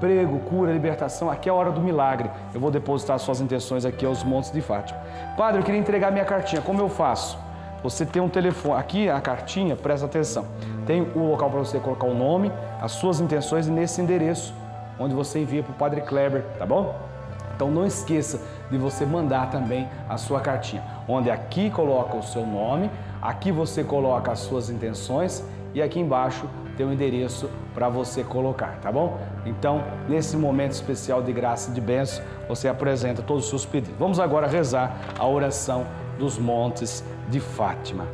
prego, 0.00 0.40
cura, 0.40 0.72
libertação, 0.72 1.30
aqui 1.30 1.48
é 1.48 1.52
a 1.52 1.54
hora 1.54 1.70
do 1.70 1.80
milagre. 1.80 2.28
Eu 2.52 2.60
vou 2.60 2.70
depositar 2.70 3.16
suas 3.20 3.40
intenções 3.40 3.84
aqui 3.84 4.04
aos 4.04 4.24
Montes 4.24 4.50
de 4.50 4.60
Fátima. 4.60 4.98
Padre, 5.36 5.60
eu 5.60 5.64
queria 5.64 5.80
entregar 5.80 6.10
minha 6.10 6.24
cartinha, 6.24 6.60
como 6.60 6.80
eu 6.80 6.88
faço? 6.88 7.38
Você 7.84 8.04
tem 8.04 8.20
um 8.20 8.28
telefone, 8.28 8.80
aqui 8.80 9.08
a 9.08 9.20
cartinha, 9.20 9.76
presta 9.76 10.06
atenção. 10.06 10.46
Tem 10.84 11.00
o 11.14 11.30
local 11.30 11.48
para 11.48 11.60
você 11.60 11.78
colocar 11.78 12.06
o 12.06 12.14
nome, 12.14 12.50
as 12.80 12.90
suas 12.92 13.20
intenções 13.20 13.68
e 13.68 13.70
nesse 13.70 14.00
endereço 14.00 14.52
onde 15.02 15.14
você 15.14 15.40
envia 15.40 15.62
para 15.62 15.72
o 15.72 15.76
Padre 15.76 16.00
Kleber, 16.02 16.44
tá 16.58 16.66
bom? 16.66 16.94
Então 17.54 17.70
não 17.70 17.86
esqueça 17.86 18.40
de 18.70 18.78
você 18.78 19.04
mandar 19.04 19.50
também 19.50 19.88
a 20.08 20.16
sua 20.16 20.40
cartinha, 20.40 20.82
onde 21.06 21.30
aqui 21.30 21.70
coloca 21.70 22.16
o 22.16 22.22
seu 22.22 22.46
nome, 22.46 22.90
aqui 23.20 23.52
você 23.52 23.84
coloca 23.84 24.32
as 24.32 24.40
suas 24.40 24.70
intenções 24.70 25.44
e 25.74 25.82
aqui 25.82 26.00
embaixo 26.00 26.48
tem 26.76 26.86
o 26.86 26.88
um 26.88 26.92
endereço 26.92 27.48
para 27.74 27.88
você 27.88 28.24
colocar, 28.24 28.78
tá 28.80 28.90
bom? 28.90 29.18
Então, 29.44 29.84
nesse 30.08 30.36
momento 30.36 30.72
especial 30.72 31.22
de 31.22 31.32
graça 31.32 31.70
e 31.70 31.74
de 31.74 31.80
bênção, 31.80 32.24
você 32.48 32.68
apresenta 32.68 33.22
todos 33.22 33.44
os 33.44 33.50
seus 33.50 33.66
pedidos. 33.66 33.98
Vamos 33.98 34.18
agora 34.18 34.46
rezar 34.46 34.96
a 35.18 35.26
oração 35.26 35.86
dos 36.18 36.38
montes 36.38 37.04
de 37.28 37.40
Fátima. 37.40 38.06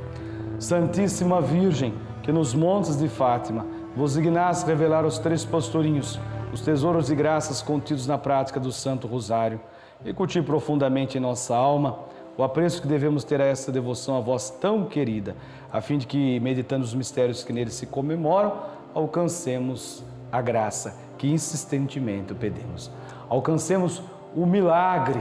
Santíssima 0.59 1.41
Virgem, 1.41 1.95
que 2.23 2.33
nos 2.33 2.53
montes 2.55 2.99
de 2.99 3.09
Fátima 3.09 3.65
vos 3.97 4.15
dignasse 4.15 4.67
revelar 4.67 5.05
os 5.05 5.19
três 5.19 5.45
pastorinhos 5.45 6.21
os 6.53 6.61
tesouros 6.63 7.07
de 7.07 7.15
graças 7.15 7.61
contidos 7.61 8.07
na 8.07 8.17
prática 8.17 8.59
do 8.59 8.73
Santo 8.73 9.07
Rosário 9.07 9.61
e 10.05 10.13
curtir 10.13 10.43
profundamente 10.43 11.19
em 11.19 11.21
nossa 11.21 11.55
alma 11.55 11.99
o 12.37 12.43
apreço 12.43 12.81
que 12.81 12.87
devemos 12.87 13.25
ter 13.25 13.41
a 13.41 13.45
essa 13.45 13.73
devoção 13.73 14.17
a 14.17 14.21
vós 14.21 14.49
tão 14.49 14.85
querida, 14.85 15.35
a 15.73 15.81
fim 15.81 15.99
de 15.99 16.07
que, 16.07 16.39
meditando 16.39 16.85
os 16.85 16.95
mistérios 16.95 17.43
que 17.43 17.53
nele 17.53 17.71
se 17.71 17.85
comemoram, 17.85 18.57
alcancemos 18.95 20.05
a 20.31 20.41
graça 20.41 20.97
que 21.19 21.27
insistentemente 21.27 22.33
pedimos. 22.35 22.93
Alcancemos 23.29 24.01
o 24.37 24.47
milagre, 24.47 25.21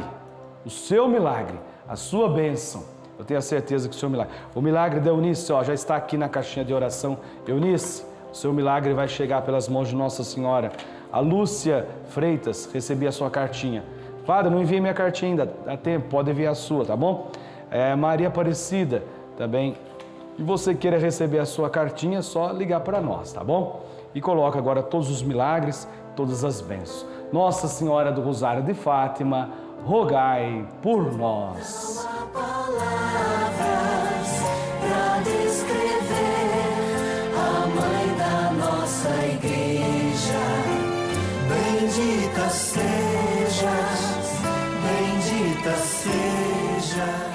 o 0.63 0.69
seu 0.69 1.07
milagre, 1.07 1.57
a 1.87 1.95
sua 1.95 2.29
bênção. 2.29 2.83
Eu 3.17 3.25
tenho 3.25 3.39
a 3.39 3.41
certeza 3.41 3.89
que 3.89 3.95
o 3.95 3.97
seu 3.97 4.11
milagre. 4.11 4.33
O 4.53 4.61
milagre 4.61 4.99
da 4.99 5.09
Eunice, 5.09 5.51
ó, 5.51 5.63
já 5.63 5.73
está 5.73 5.95
aqui 5.95 6.17
na 6.17 6.29
caixinha 6.29 6.63
de 6.63 6.71
oração. 6.71 7.17
Eunice, 7.47 8.05
o 8.31 8.35
seu 8.35 8.53
milagre 8.53 8.93
vai 8.93 9.07
chegar 9.07 9.41
pelas 9.41 9.67
mãos 9.67 9.87
de 9.87 9.95
Nossa 9.95 10.23
Senhora. 10.23 10.71
A 11.11 11.19
Lúcia 11.19 11.87
Freitas, 12.09 12.69
recebi 12.73 13.07
a 13.07 13.11
sua 13.11 13.29
cartinha. 13.29 13.83
Padre, 14.25 14.51
não 14.51 14.61
enviei 14.61 14.81
minha 14.81 14.93
cartinha 14.93 15.31
ainda, 15.31 15.53
dá 15.65 15.77
tempo, 15.77 16.09
pode 16.09 16.29
enviar 16.29 16.51
a 16.51 16.55
sua, 16.55 16.85
tá 16.85 16.95
bom? 16.95 17.31
É, 17.71 17.95
Maria 17.95 18.27
Aparecida 18.27 19.03
também. 19.37 19.75
E 20.37 20.43
você 20.43 20.75
queira 20.75 20.97
receber 20.97 21.39
a 21.39 21.45
sua 21.45 21.69
cartinha, 21.69 22.19
é 22.19 22.21
só 22.21 22.51
ligar 22.51 22.81
para 22.81 22.99
nós, 23.01 23.31
tá 23.31 23.43
bom? 23.43 23.83
E 24.13 24.21
coloca 24.21 24.59
agora 24.59 24.83
todos 24.83 25.09
os 25.09 25.23
milagres, 25.23 25.87
todas 26.15 26.43
as 26.43 26.61
bênçãos. 26.61 27.05
Nossa 27.31 27.67
Senhora 27.67 28.11
do 28.11 28.21
Rosário 28.21 28.63
de 28.63 28.73
Fátima, 28.73 29.49
rogai 29.85 30.65
por 30.81 31.11
nós. 31.15 32.07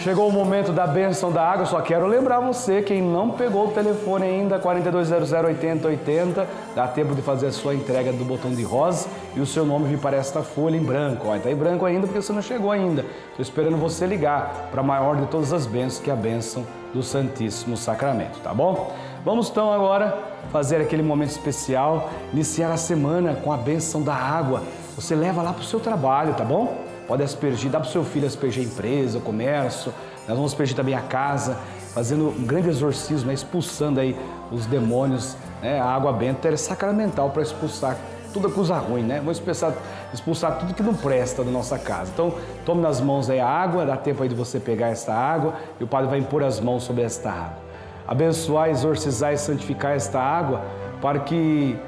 Chegou 0.03 0.27
o 0.27 0.33
momento 0.33 0.73
da 0.73 0.85
bênção 0.85 1.31
da 1.31 1.49
água, 1.49 1.65
só 1.65 1.81
quero 1.81 2.09
lembrar 2.09 2.41
você, 2.41 2.83
quem 2.83 3.01
não 3.01 3.31
pegou 3.31 3.69
o 3.69 3.71
telefone 3.71 4.25
ainda, 4.25 4.59
42008080, 4.59 6.45
dá 6.75 6.89
tempo 6.89 7.15
de 7.15 7.23
fazer 7.23 7.47
a 7.47 7.53
sua 7.53 7.73
entrega 7.73 8.13
do 8.13 8.25
botão 8.25 8.51
de 8.51 8.65
rosa 8.65 9.07
e 9.37 9.39
o 9.39 9.47
seu 9.47 9.65
nome 9.65 9.87
vir 9.87 10.01
para 10.01 10.17
esta 10.17 10.43
folha 10.43 10.77
em 10.77 10.83
branco. 10.83 11.33
Está 11.33 11.53
em 11.53 11.55
branco 11.55 11.85
ainda 11.85 12.09
porque 12.09 12.21
você 12.21 12.33
não 12.33 12.43
chegou 12.43 12.73
ainda. 12.73 13.07
Estou 13.31 13.43
esperando 13.43 13.77
você 13.77 14.05
ligar 14.05 14.71
para 14.73 14.81
a 14.81 14.85
maior 14.85 15.15
de 15.15 15.27
todas 15.27 15.53
as 15.53 15.67
bênçãos, 15.67 16.01
que 16.03 16.11
é 16.11 16.13
a 16.13 16.17
bênção 16.17 16.67
do 16.93 17.01
Santíssimo 17.01 17.77
Sacramento, 17.77 18.41
tá 18.41 18.53
bom? 18.53 18.93
Vamos 19.25 19.51
então 19.51 19.73
agora 19.73 20.19
fazer 20.51 20.81
aquele 20.81 21.05
momento 21.05 21.31
especial, 21.31 22.11
iniciar 22.33 22.73
a 22.73 22.77
semana 22.77 23.37
com 23.37 23.53
a 23.53 23.57
bênção 23.57 24.03
da 24.03 24.15
água. 24.17 24.65
Você 24.97 25.15
leva 25.15 25.43
lá 25.43 25.53
para 25.53 25.63
o 25.63 25.65
seu 25.65 25.79
trabalho, 25.79 26.35
tá 26.35 26.45
bom? 26.45 26.91
Pode 27.07 27.23
aspergir, 27.23 27.71
dá 27.71 27.81
para 27.81 27.89
o 27.89 27.91
seu 27.91 28.05
filho 28.05 28.27
aspergir 28.27 28.63
a 28.63 28.67
empresa, 28.67 29.19
o 29.19 29.21
comércio. 29.21 29.93
Nós 30.27 30.37
vamos 30.37 30.53
aspergir 30.53 30.77
também 30.77 30.95
a 30.95 31.01
casa, 31.01 31.59
fazendo 31.93 32.29
um 32.29 32.45
grande 32.45 32.69
exorcismo, 32.69 33.29
né? 33.29 33.35
expulsando 33.35 34.01
aí 34.01 34.17
os 34.51 34.67
demônios. 34.67 35.37
Né? 35.61 35.81
A 35.81 35.87
água 35.87 36.13
benta 36.13 36.49
é 36.49 36.57
sacramental 36.57 37.31
para 37.31 37.43
expulsar 37.43 37.97
toda 38.33 38.49
coisa 38.49 38.79
ruim, 38.79 39.03
né? 39.03 39.19
Vamos 39.19 39.37
expulsar, 39.37 39.75
expulsar 40.13 40.59
tudo 40.59 40.73
que 40.73 40.83
não 40.83 40.95
presta 40.95 41.45
da 41.45 41.51
nossa 41.51 41.79
casa. 41.79 42.11
Então, 42.15 42.35
tome 42.65 42.81
nas 42.81 42.99
mãos 42.99 43.29
aí 43.29 43.39
a 43.39 43.47
água, 43.47 43.85
dá 43.85 43.95
tempo 43.95 44.23
aí 44.23 44.29
de 44.29 44.35
você 44.35 44.59
pegar 44.59 44.89
esta 44.89 45.13
água 45.13 45.55
e 45.79 45.85
o 45.85 45.87
padre 45.87 46.09
vai 46.09 46.19
impor 46.19 46.43
as 46.43 46.59
mãos 46.59 46.85
sobre 46.85 47.03
esta 47.03 47.31
água 47.31 47.73
abençoar, 48.07 48.69
exorcizar 48.69 49.33
e 49.33 49.39
santificar 49.39 49.93
esta 49.93 50.21
água, 50.21 50.63
para 51.01 51.21
que 51.21 51.79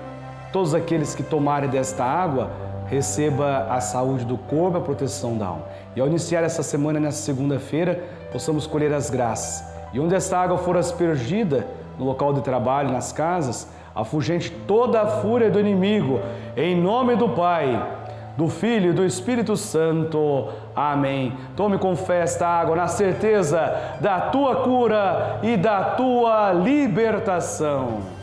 todos 0.53 0.75
aqueles 0.75 1.15
que 1.15 1.23
tomarem 1.23 1.69
desta 1.69 2.05
água 2.05 2.51
receba 2.87 3.67
a 3.71 3.81
saúde 3.81 4.25
do 4.25 4.37
corpo, 4.37 4.79
a 4.79 4.81
proteção 4.81 5.37
da 5.37 5.47
alma. 5.47 5.65
E 5.97 6.01
ao 6.01 6.07
iniciar 6.07 6.43
essa 6.43 6.63
semana, 6.63 7.01
nessa 7.01 7.23
segunda-feira, 7.23 8.03
possamos 8.33 8.67
colher 8.67 8.93
as 8.93 9.11
graças. 9.11 9.65
E 9.93 10.01
onde 10.01 10.15
esta 10.15 10.39
água 10.39 10.59
for 10.59 10.77
aspergida, 10.77 11.67
no 11.99 12.05
local 12.05 12.33
de 12.33 12.41
trabalho, 12.41 12.93
nas 12.93 13.13
casas, 13.13 13.69
afugente 13.95 14.51
toda 14.67 15.01
a 15.01 15.07
fúria 15.07 15.51
do 15.51 15.61
inimigo, 15.61 16.21
em 16.57 16.81
nome 16.81 17.15
do 17.17 17.29
Pai 17.29 18.03
do 18.37 18.49
Filho 18.49 18.91
e 18.91 18.93
do 18.93 19.05
Espírito 19.05 19.57
Santo. 19.57 20.49
Amém. 20.75 21.33
Tome 21.57 21.79
com 21.79 21.95
fé 21.95 22.23
esta 22.23 22.47
água 22.47 22.75
na 22.75 22.89
certeza 22.89 23.97
da 24.01 24.21
tua 24.21 24.57
cura 24.57 25.39
e 25.43 25.57
da 25.57 25.85
tua 25.91 26.53
libertação. 26.53 28.14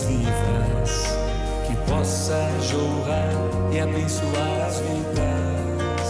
Vivas 0.00 1.04
que 1.66 1.76
possa 1.90 2.48
jorrar 2.62 3.30
e 3.70 3.80
abençoar 3.80 4.66
as 4.66 4.80
vidas. 4.80 6.08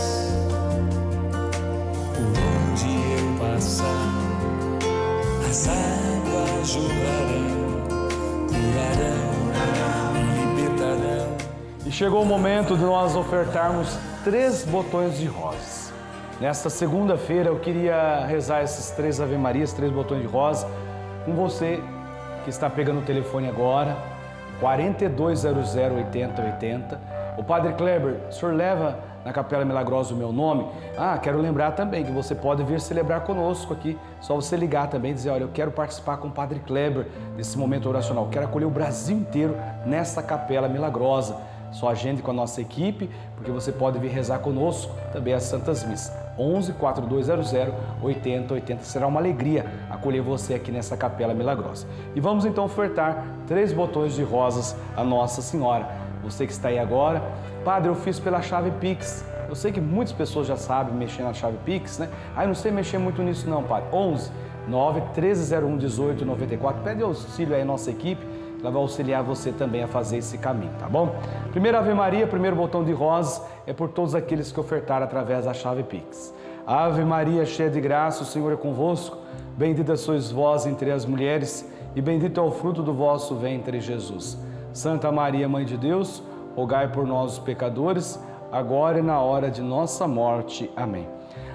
Por 2.15 2.33
onde 2.71 2.91
eu 3.19 3.39
passar 3.41 4.13
as 5.49 5.69
águas 5.69 6.69
jorrarão, 6.69 7.87
curarão 8.49 9.33
e 10.17 10.61
libertarão. 10.61 11.37
E 11.85 11.91
chegou 11.91 12.23
o 12.23 12.27
momento 12.27 12.77
de 12.77 12.85
nós 12.85 13.17
ofertarmos 13.17 13.99
três 14.25 14.65
botões 14.65 15.19
de 15.19 15.27
rosa. 15.27 15.93
Nesta 16.41 16.71
segunda-feira 16.71 17.51
eu 17.51 17.59
queria 17.59 18.25
rezar 18.27 18.63
esses 18.63 18.91
três 18.91 19.21
Ave 19.21 19.37
Marias, 19.37 19.73
três 19.73 19.93
botões 19.93 20.23
de 20.23 20.27
rosa, 20.27 20.67
com 21.25 21.35
você 21.35 21.81
que 22.43 22.51
está 22.51 22.69
pegando 22.69 23.01
o 23.01 23.03
telefone 23.03 23.49
agora, 23.49 23.97
4200 24.61 25.75
8080. 25.75 27.01
O 27.39 27.43
Padre 27.43 27.73
Kleber, 27.73 28.21
o 28.29 28.33
senhor 28.33 28.55
leva 28.55 28.99
na 29.25 29.33
Capela 29.33 29.65
Milagrosa 29.65 30.13
o 30.13 30.17
meu 30.17 30.33
nome? 30.33 30.67
Ah, 30.97 31.17
quero 31.19 31.39
lembrar 31.39 31.73
também 31.73 32.05
que 32.05 32.11
você 32.11 32.35
pode 32.35 32.63
vir 32.63 32.81
celebrar 32.81 33.23
conosco 33.23 33.73
aqui. 33.73 33.99
Só 34.21 34.35
você 34.35 34.57
ligar 34.57 34.89
também 34.89 35.13
e 35.13 35.15
dizer: 35.15 35.31
olha, 35.31 35.43
eu 35.43 35.51
quero 35.53 35.71
participar 35.71 36.17
com 36.19 36.29
o 36.29 36.31
Padre 36.31 36.61
Kleber 36.61 37.07
desse 37.37 37.57
momento 37.57 37.89
oracional. 37.89 38.29
Quero 38.31 38.47
acolher 38.47 38.67
o 38.67 38.71
Brasil 38.71 39.17
inteiro 39.17 39.57
nessa 39.87 40.23
Capela 40.23 40.69
Milagrosa. 40.69 41.37
Só 41.73 41.89
agende 41.89 42.23
com 42.23 42.31
a 42.31 42.35
nossa 42.35 42.61
equipe, 42.61 43.11
porque 43.35 43.51
você 43.51 43.73
pode 43.73 43.99
vir 43.99 44.11
rezar 44.11 44.39
conosco 44.39 44.95
também 45.13 45.35
as 45.35 45.45
Santas 45.45 45.85
Missas. 45.85 46.13
11 46.39 46.73
4200 46.75 47.53
8080. 48.03 48.85
Será 48.85 49.07
uma 49.07 49.21
alegria 49.21 49.67
acolher 49.91 50.23
você 50.23 50.55
aqui 50.55 50.71
nessa 50.71 50.97
Capela 50.97 51.35
Milagrosa. 51.35 51.87
E 52.15 52.21
vamos 52.21 52.45
então 52.45 52.65
ofertar 52.65 53.25
três 53.47 53.73
botões 53.73 54.15
de 54.15 54.23
rosas 54.23 54.77
a 54.97 55.03
Nossa 55.03 55.43
Senhora. 55.43 55.89
Você 56.23 56.47
que 56.47 56.53
está 56.53 56.69
aí 56.69 56.79
agora, 56.79 57.23
Padre, 57.65 57.89
eu 57.89 57.95
fiz 57.95 58.21
pela 58.21 58.41
chave 58.41 58.71
Pix. 58.73 59.25
Eu 59.49 59.55
sei 59.55 59.73
que 59.73 59.81
muitas 59.81 60.13
pessoas 60.13 60.47
já 60.47 60.57
sabem 60.57 60.95
mexer 60.95 61.23
na 61.23 61.35
chave 61.35 61.59
Pix, 61.65 61.99
né? 61.99 62.09
Ah, 62.37 62.45
eu 62.45 62.49
não 62.49 62.55
sei 62.55 62.71
mexer 62.71 62.99
muito 62.99 63.23
nisso 63.23 63.49
não, 63.49 63.63
Padre. 63.63 63.89
11 63.93 64.31
9 64.69 65.01
1301 65.01 65.77
18 65.79 66.25
94. 66.25 66.83
Pede 66.83 67.03
auxílio 67.03 67.55
aí 67.55 67.63
à 67.63 67.65
nossa 67.65 67.91
equipe 67.91 68.25
ela 68.63 68.71
vai 68.71 68.81
auxiliar 68.81 69.25
você 69.25 69.51
também 69.51 69.83
a 69.83 69.89
fazer 69.89 70.19
esse 70.19 70.39
caminho, 70.39 70.71
tá 70.79 70.89
bom? 70.89 71.17
Primeira 71.51 71.79
Ave 71.79 71.93
Maria, 71.93 72.29
primeiro 72.29 72.55
botão 72.55 72.85
de 72.85 72.93
rosas 72.93 73.45
é 73.67 73.73
por 73.73 73.89
todos 73.89 74.15
aqueles 74.15 74.53
que 74.53 74.61
ofertaram 74.61 75.05
através 75.05 75.47
da 75.47 75.53
chave 75.53 75.83
Pix. 75.83 76.33
Ave 76.65 77.05
Maria, 77.05 77.45
cheia 77.45 77.69
de 77.69 77.81
graça, 77.81 78.23
o 78.23 78.27
Senhor 78.27 78.53
é 78.53 78.57
convosco. 78.57 79.19
Bendita 79.57 79.97
sois 79.97 80.31
vós 80.31 80.65
entre 80.65 80.93
as 80.93 81.05
mulheres, 81.05 81.69
e 81.97 82.01
bendito 82.01 82.39
é 82.39 82.43
o 82.43 82.53
fruto 82.53 82.85
do 82.85 82.95
vosso 82.95 83.35
ventre, 83.35 83.81
Jesus. 83.81 84.39
Santa 84.73 85.11
Maria, 85.11 85.49
Mãe 85.49 85.65
de 85.65 85.77
Deus, 85.77 86.23
rogai 86.55 86.87
por 86.87 87.05
nós, 87.05 87.33
os 87.33 87.39
pecadores, 87.41 88.19
agora 88.53 89.01
e 89.01 89.03
na 89.03 89.21
hora 89.21 89.51
de 89.51 89.61
nossa 89.61 90.07
morte. 90.07 90.71
Amém. 90.77 91.09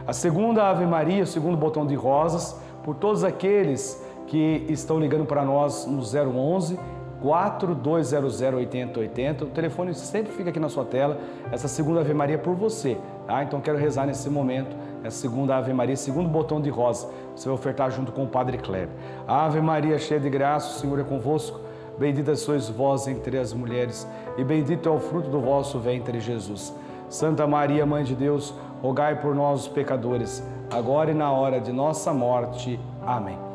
A 0.05 0.11
segunda 0.11 0.69
Ave 0.69 0.85
Maria, 0.85 1.23
o 1.23 1.27
segundo 1.27 1.55
botão 1.55 1.87
de 1.87 1.95
rosas, 1.95 2.61
por 2.83 2.95
todos 2.95 3.23
aqueles 3.23 4.05
que 4.27 4.65
estão 4.67 4.99
ligando 4.99 5.25
para 5.25 5.43
nós 5.43 5.85
no 5.85 6.01
011 6.01 6.77
4200 7.21 8.41
8080. 8.41 9.45
O 9.45 9.47
telefone 9.49 9.93
sempre 9.93 10.31
fica 10.33 10.49
aqui 10.49 10.59
na 10.59 10.69
sua 10.69 10.85
tela. 10.85 11.17
Essa 11.51 11.67
segunda 11.67 12.01
Ave 12.01 12.13
Maria 12.13 12.35
é 12.35 12.39
por 12.39 12.55
você, 12.55 12.97
tá? 13.25 13.43
Então 13.43 13.59
quero 13.59 13.77
rezar 13.77 14.05
nesse 14.05 14.29
momento 14.29 14.75
essa 15.03 15.17
segunda 15.17 15.55
Ave 15.55 15.73
Maria, 15.73 15.95
segundo 15.95 16.29
botão 16.29 16.61
de 16.61 16.69
rosa. 16.69 17.07
Você 17.35 17.47
vai 17.47 17.57
ofertar 17.57 17.91
junto 17.91 18.11
com 18.11 18.23
o 18.23 18.27
Padre 18.27 18.57
Kleber. 18.57 18.89
Ave 19.27 19.61
Maria, 19.61 19.97
cheia 19.97 20.19
de 20.19 20.29
graça, 20.29 20.69
o 20.69 20.79
Senhor 20.79 20.99
é 20.99 21.03
convosco. 21.03 21.59
Bendita 21.97 22.35
sois 22.35 22.69
vós 22.69 23.07
entre 23.07 23.39
as 23.39 23.53
mulheres, 23.53 24.07
e 24.37 24.43
bendito 24.43 24.87
é 24.87 24.91
o 24.91 24.99
fruto 24.99 25.29
do 25.29 25.41
vosso 25.41 25.79
ventre, 25.79 26.19
Jesus. 26.19 26.73
Santa 27.09 27.47
Maria, 27.47 27.85
Mãe 27.85 28.03
de 28.03 28.13
Deus, 28.13 28.53
rogai 28.83 29.19
por 29.19 29.33
nós, 29.33 29.61
os 29.61 29.67
pecadores, 29.67 30.43
agora 30.71 31.09
e 31.09 31.15
na 31.15 31.31
hora 31.31 31.59
de 31.59 31.71
nossa 31.71 32.13
morte. 32.13 32.79
Amém. 33.03 33.46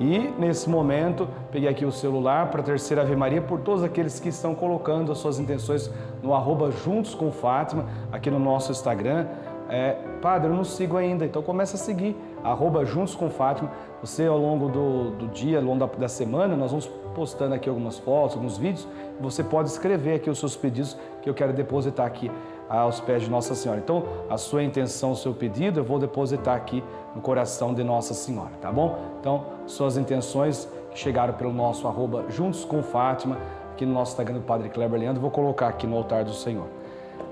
E 0.00 0.34
nesse 0.38 0.68
momento, 0.68 1.28
peguei 1.52 1.68
aqui 1.68 1.84
o 1.84 1.92
celular 1.92 2.50
para 2.50 2.60
a 2.60 2.64
terceira 2.64 3.02
Ave 3.02 3.14
Maria 3.14 3.40
por 3.40 3.60
todos 3.60 3.84
aqueles 3.84 4.18
que 4.18 4.28
estão 4.28 4.54
colocando 4.54 5.12
as 5.12 5.18
suas 5.18 5.38
intenções 5.38 5.90
no 6.22 6.34
arroba 6.34 6.70
Juntos 6.70 7.14
com 7.14 7.30
Fátima, 7.30 7.86
aqui 8.10 8.30
no 8.30 8.38
nosso 8.38 8.72
Instagram. 8.72 9.26
É, 9.68 9.96
padre, 10.20 10.50
eu 10.50 10.54
não 10.54 10.64
sigo 10.64 10.96
ainda, 10.96 11.24
então 11.24 11.42
começa 11.42 11.76
a 11.76 11.78
seguir, 11.78 12.16
arroba 12.42 12.84
Juntos 12.84 13.14
com 13.14 13.30
Fátima. 13.30 13.70
Você 14.00 14.26
ao 14.26 14.36
longo 14.36 14.68
do, 14.68 15.10
do 15.12 15.28
dia, 15.28 15.58
ao 15.58 15.64
longo 15.64 15.86
da, 15.86 15.86
da 15.86 16.08
semana, 16.08 16.56
nós 16.56 16.70
vamos 16.70 16.86
postando 17.14 17.54
aqui 17.54 17.68
algumas 17.68 17.96
fotos, 17.96 18.36
alguns 18.36 18.58
vídeos. 18.58 18.86
Você 19.20 19.44
pode 19.44 19.68
escrever 19.68 20.16
aqui 20.16 20.28
os 20.28 20.38
seus 20.38 20.56
pedidos 20.56 20.96
que 21.22 21.30
eu 21.30 21.34
quero 21.34 21.52
depositar 21.52 22.04
aqui 22.04 22.30
aos 22.68 23.00
pés 23.00 23.22
de 23.22 23.30
Nossa 23.30 23.54
Senhora. 23.54 23.80
Então, 23.80 24.04
a 24.28 24.36
sua 24.36 24.62
intenção, 24.62 25.12
o 25.12 25.16
seu 25.16 25.32
pedido, 25.34 25.80
eu 25.80 25.84
vou 25.84 25.98
depositar 25.98 26.56
aqui 26.56 26.82
no 27.14 27.20
coração 27.20 27.74
de 27.74 27.84
Nossa 27.84 28.14
Senhora, 28.14 28.52
tá 28.60 28.72
bom? 28.72 28.98
Então, 29.20 29.44
suas 29.66 29.96
intenções 29.96 30.68
chegaram 30.94 31.34
pelo 31.34 31.52
nosso 31.52 31.86
arroba 31.86 32.24
Juntos 32.28 32.64
com 32.64 32.82
Fátima, 32.82 33.38
aqui 33.72 33.84
no 33.84 33.92
nosso 33.92 34.12
Instagram 34.12 34.36
do 34.36 34.42
Padre 34.42 34.68
Kleber 34.68 34.98
Leandro, 34.98 35.20
vou 35.20 35.30
colocar 35.30 35.68
aqui 35.68 35.86
no 35.86 35.96
altar 35.96 36.24
do 36.24 36.32
Senhor. 36.32 36.66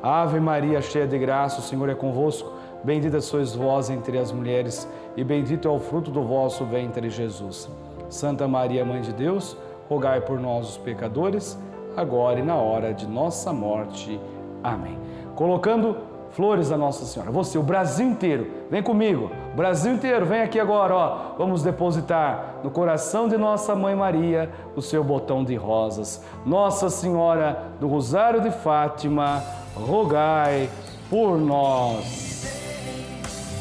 Ave 0.03 0.41
Maria, 0.41 0.83
cheia 0.83 1.07
de 1.07 1.17
graça, 1.17 1.61
o 1.61 1.63
Senhor 1.63 1.89
é 1.89 1.95
convosco. 1.95 2.51
Bendita 2.83 3.21
sois 3.21 3.55
vós 3.55 3.89
entre 3.89 4.19
as 4.19 4.33
mulheres, 4.33 4.89
e 5.17 5.23
bendito 5.23 5.69
é 5.69 5.71
o 5.71 5.79
fruto 5.79 6.11
do 6.11 6.23
vosso 6.23 6.65
ventre, 6.65 7.09
Jesus. 7.09 7.71
Santa 8.09 8.49
Maria, 8.49 8.85
Mãe 8.85 9.01
de 9.01 9.13
Deus, 9.13 9.57
rogai 9.89 10.21
por 10.21 10.41
nós, 10.41 10.71
os 10.71 10.79
pecadores, 10.79 11.57
agora 11.97 12.41
e 12.41 12.43
na 12.43 12.57
hora 12.57 12.93
de 12.93 13.07
nossa 13.07 13.53
morte. 13.53 14.21
Amém. 14.65 14.99
Colocando 15.43 15.97
flores 16.31 16.71
a 16.71 16.77
Nossa 16.77 17.05
Senhora. 17.05 17.33
Você, 17.33 17.59
o 17.59 17.65
Brasil 17.65 18.07
inteiro, 18.07 18.49
vem 18.71 18.81
comigo. 18.81 19.29
Brasil 19.57 19.93
inteiro, 19.93 20.25
vem 20.25 20.41
aqui 20.41 20.61
agora, 20.61 20.95
ó. 20.95 21.19
Vamos 21.37 21.65
depositar 21.65 22.61
no 22.63 22.71
coração 22.71 23.27
de 23.27 23.37
Nossa 23.37 23.75
Mãe 23.75 23.93
Maria 23.93 24.49
o 24.77 24.81
seu 24.81 25.03
botão 25.03 25.43
de 25.43 25.57
rosas. 25.57 26.25
Nossa 26.47 26.89
Senhora 26.89 27.73
do 27.81 27.89
Rosário 27.89 28.41
de 28.41 28.53
Fátima, 28.53 29.43
rogai 29.75 30.71
por 31.11 31.37
nós. 31.37 32.47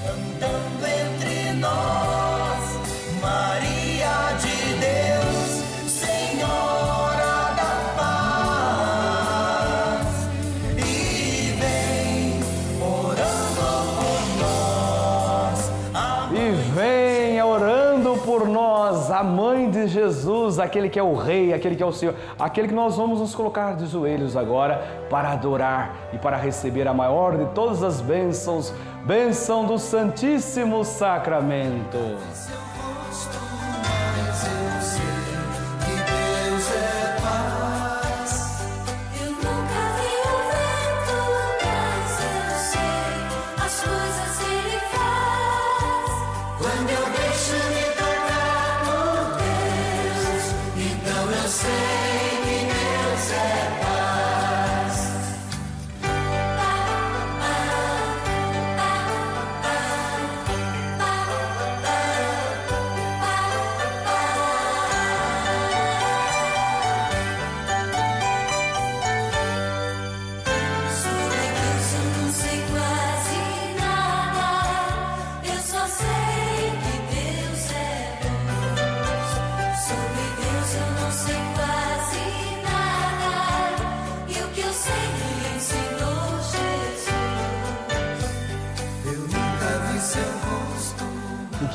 Andando 0.08 0.86
entre 0.86 1.54
nós, 1.54 3.20
Maria 3.20 3.81
a 19.22 19.24
mãe 19.24 19.70
de 19.70 19.88
Jesus, 19.88 20.58
aquele 20.58 20.90
que 20.90 20.98
é 20.98 21.04
o 21.04 21.14
Rei, 21.14 21.54
aquele 21.54 21.76
que 21.76 21.84
é 21.84 21.86
o 21.86 21.92
Senhor, 21.92 22.16
aquele 22.40 22.68
que 22.68 22.74
nós 22.74 22.98
vamos 22.98 23.20
nos 23.20 23.36
colocar 23.36 23.76
de 23.76 23.86
joelhos 23.86 24.36
agora 24.36 25.06
para 25.12 25.30
adorar 25.30 25.96
e 26.12 26.18
para 26.18 26.38
receber 26.38 26.88
a 26.88 26.94
maior 26.94 27.38
de 27.38 27.46
todas 27.54 27.84
as 27.84 28.02
bênçãos, 28.02 28.74
bênção 29.06 29.64
do 29.66 29.78
Santíssimo 29.78 30.84
Sacramento. 30.84 32.00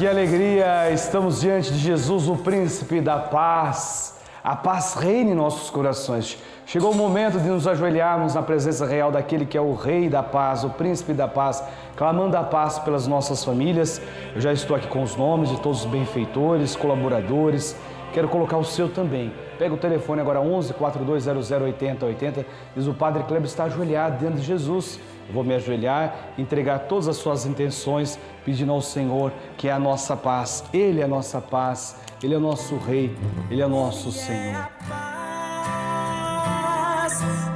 Que 0.06 0.10
alegria! 0.10 0.88
Estamos 0.92 1.40
diante 1.40 1.72
de 1.72 1.80
Jesus, 1.80 2.28
o 2.28 2.36
príncipe 2.36 3.00
da 3.00 3.18
paz, 3.18 4.16
a 4.44 4.54
paz 4.54 4.94
reine 4.94 5.32
em 5.32 5.34
nossos 5.34 5.68
corações. 5.68 6.38
Chegou 6.64 6.92
o 6.92 6.94
momento 6.94 7.40
de 7.40 7.48
nos 7.48 7.66
ajoelharmos 7.66 8.32
na 8.32 8.40
presença 8.40 8.86
real 8.86 9.10
daquele 9.10 9.44
que 9.44 9.58
é 9.58 9.60
o 9.60 9.74
Rei 9.74 10.08
da 10.08 10.22
Paz, 10.22 10.62
o 10.62 10.70
Príncipe 10.70 11.12
da 11.12 11.26
Paz, 11.26 11.60
clamando 11.96 12.36
a 12.36 12.44
paz 12.44 12.78
pelas 12.78 13.08
nossas 13.08 13.44
famílias. 13.44 14.00
Eu 14.32 14.40
já 14.40 14.52
estou 14.52 14.76
aqui 14.76 14.86
com 14.86 15.02
os 15.02 15.16
nomes 15.16 15.48
de 15.48 15.60
todos 15.60 15.80
os 15.80 15.90
benfeitores, 15.90 16.76
colaboradores. 16.76 17.74
Quero 18.12 18.28
colocar 18.28 18.58
o 18.58 18.64
seu 18.64 18.88
também. 18.88 19.32
Pega 19.58 19.74
o 19.74 19.76
telefone 19.76 20.20
agora 20.20 20.40
11 20.40 20.72
4200 20.74 21.50
8080. 21.50 22.46
Diz 22.76 22.86
o 22.86 22.94
Padre 22.94 23.24
Kleber 23.24 23.46
está 23.46 23.64
ajoelhado 23.64 24.18
diante 24.18 24.36
de 24.36 24.42
Jesus. 24.44 25.00
Vou 25.32 25.44
me 25.44 25.54
ajoelhar, 25.54 26.32
entregar 26.38 26.80
todas 26.80 27.08
as 27.08 27.16
suas 27.16 27.46
intenções, 27.46 28.18
pedindo 28.44 28.72
ao 28.72 28.80
Senhor 28.80 29.32
que 29.56 29.68
é 29.68 29.72
a 29.72 29.78
nossa 29.78 30.16
paz. 30.16 30.64
Ele 30.72 31.00
é 31.00 31.04
a 31.04 31.08
nossa 31.08 31.40
paz. 31.40 31.96
Ele 32.22 32.34
é 32.34 32.36
o 32.36 32.40
nosso 32.40 32.76
Rei. 32.76 33.16
Ele 33.50 33.60
é 33.60 33.66
o 33.66 33.68
nosso 33.68 34.10
Senhor. 34.12 34.68
paz 34.88 35.12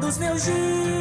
dos 0.00 0.18
meus 0.18 0.44
dias. 0.44 0.99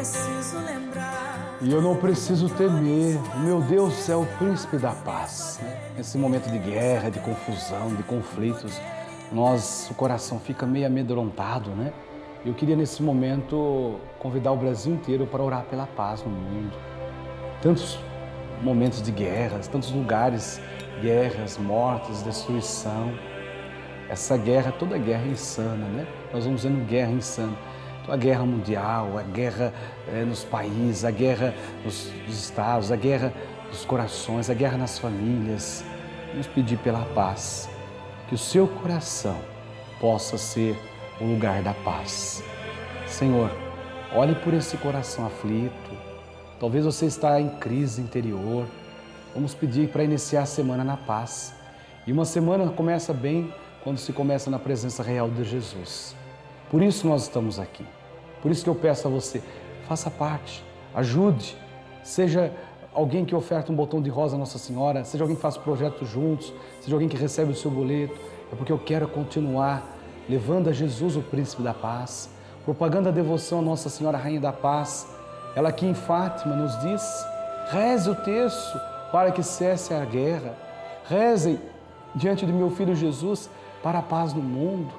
Preciso 0.00 0.58
lembrar. 0.64 1.58
E 1.60 1.70
eu 1.70 1.82
não 1.82 1.94
preciso 1.94 2.48
temer, 2.48 3.18
meu 3.44 3.60
Deus 3.60 4.08
é 4.08 4.16
o 4.16 4.24
príncipe 4.38 4.78
da 4.78 4.92
paz. 4.92 5.60
né? 5.62 5.92
Nesse 5.96 6.16
momento 6.16 6.50
de 6.50 6.58
guerra, 6.58 7.10
de 7.10 7.20
confusão, 7.20 7.94
de 7.94 8.02
conflitos, 8.02 8.80
nós, 9.30 9.88
o 9.90 9.94
coração 9.94 10.40
fica 10.40 10.66
meio 10.66 10.86
amedrontado, 10.86 11.70
né? 11.70 11.92
Eu 12.46 12.54
queria 12.54 12.74
nesse 12.74 13.02
momento 13.02 14.00
convidar 14.18 14.52
o 14.52 14.56
Brasil 14.56 14.94
inteiro 14.94 15.26
para 15.26 15.42
orar 15.42 15.64
pela 15.64 15.86
paz 15.86 16.24
no 16.24 16.30
mundo. 16.30 16.72
Tantos 17.60 17.98
momentos 18.62 19.02
de 19.02 19.12
guerras, 19.12 19.68
tantos 19.68 19.92
lugares, 19.92 20.58
guerras, 21.02 21.58
mortes, 21.58 22.22
destruição. 22.22 23.12
Essa 24.08 24.38
guerra, 24.38 24.72
toda 24.72 24.96
guerra 24.96 25.24
é 25.26 25.32
insana, 25.32 25.86
né? 25.86 26.06
Nós 26.32 26.46
vamos 26.46 26.64
vendo 26.64 26.82
guerra 26.86 27.12
insana. 27.12 27.56
A 28.08 28.16
guerra 28.16 28.44
mundial, 28.44 29.18
a 29.18 29.22
guerra 29.22 29.72
eh, 30.08 30.24
nos 30.24 30.42
países, 30.42 31.04
a 31.04 31.10
guerra 31.10 31.54
nos, 31.84 32.10
nos 32.26 32.42
estados, 32.42 32.90
a 32.90 32.96
guerra 32.96 33.32
nos 33.68 33.84
corações, 33.84 34.50
a 34.50 34.54
guerra 34.54 34.76
nas 34.76 34.98
famílias. 34.98 35.84
Vamos 36.30 36.46
pedir 36.48 36.78
pela 36.78 37.04
paz, 37.14 37.68
que 38.28 38.34
o 38.34 38.38
seu 38.38 38.66
coração 38.66 39.36
possa 40.00 40.38
ser 40.38 40.76
o 41.20 41.24
lugar 41.24 41.62
da 41.62 41.74
paz. 41.74 42.42
Senhor, 43.06 43.50
olhe 44.14 44.34
por 44.36 44.54
esse 44.54 44.76
coração 44.76 45.26
aflito. 45.26 45.90
Talvez 46.58 46.84
você 46.84 47.06
está 47.06 47.40
em 47.40 47.48
crise 47.56 48.00
interior. 48.00 48.66
Vamos 49.34 49.54
pedir 49.54 49.88
para 49.88 50.02
iniciar 50.02 50.42
a 50.42 50.46
semana 50.46 50.82
na 50.82 50.96
paz. 50.96 51.54
E 52.06 52.12
uma 52.12 52.24
semana 52.24 52.70
começa 52.70 53.12
bem 53.12 53.52
quando 53.84 53.98
se 53.98 54.12
começa 54.12 54.50
na 54.50 54.58
presença 54.58 55.02
real 55.02 55.28
de 55.28 55.44
Jesus. 55.44 56.14
Por 56.70 56.82
isso 56.82 57.06
nós 57.06 57.22
estamos 57.22 57.58
aqui. 57.58 57.84
Por 58.40 58.50
isso 58.50 58.62
que 58.62 58.70
eu 58.70 58.74
peço 58.74 59.06
a 59.06 59.10
você, 59.10 59.42
faça 59.86 60.10
parte, 60.10 60.64
ajude, 60.94 61.56
seja 62.02 62.52
alguém 62.94 63.24
que 63.24 63.34
oferta 63.34 63.70
um 63.70 63.74
botão 63.74 64.00
de 64.00 64.08
rosa 64.08 64.36
a 64.36 64.38
Nossa 64.38 64.58
Senhora, 64.58 65.04
seja 65.04 65.24
alguém 65.24 65.36
que 65.36 65.42
faz 65.42 65.56
projetos 65.56 66.08
juntos, 66.08 66.52
seja 66.80 66.94
alguém 66.94 67.08
que 67.08 67.16
recebe 67.16 67.52
o 67.52 67.54
seu 67.54 67.70
boleto. 67.70 68.18
É 68.52 68.56
porque 68.56 68.72
eu 68.72 68.78
quero 68.78 69.06
continuar 69.08 69.84
levando 70.28 70.68
a 70.68 70.72
Jesus 70.72 71.16
o 71.16 71.22
príncipe 71.22 71.62
da 71.62 71.74
paz, 71.74 72.30
propagando 72.64 73.08
a 73.08 73.12
devoção 73.12 73.58
a 73.58 73.62
Nossa 73.62 73.88
Senhora 73.88 74.16
Rainha 74.16 74.40
da 74.40 74.52
Paz. 74.52 75.06
Ela 75.54 75.68
aqui 75.68 75.86
em 75.86 75.94
Fátima 75.94 76.54
nos 76.54 76.78
diz: 76.80 77.02
reze 77.70 78.08
o 78.08 78.14
terço 78.14 78.80
para 79.12 79.32
que 79.32 79.42
cesse 79.42 79.92
a 79.92 80.04
guerra. 80.04 80.54
Rezem 81.08 81.58
diante 82.14 82.46
de 82.46 82.52
meu 82.52 82.70
filho 82.70 82.94
Jesus 82.94 83.50
para 83.82 83.98
a 83.98 84.02
paz 84.02 84.32
no 84.32 84.42
mundo. 84.42 84.92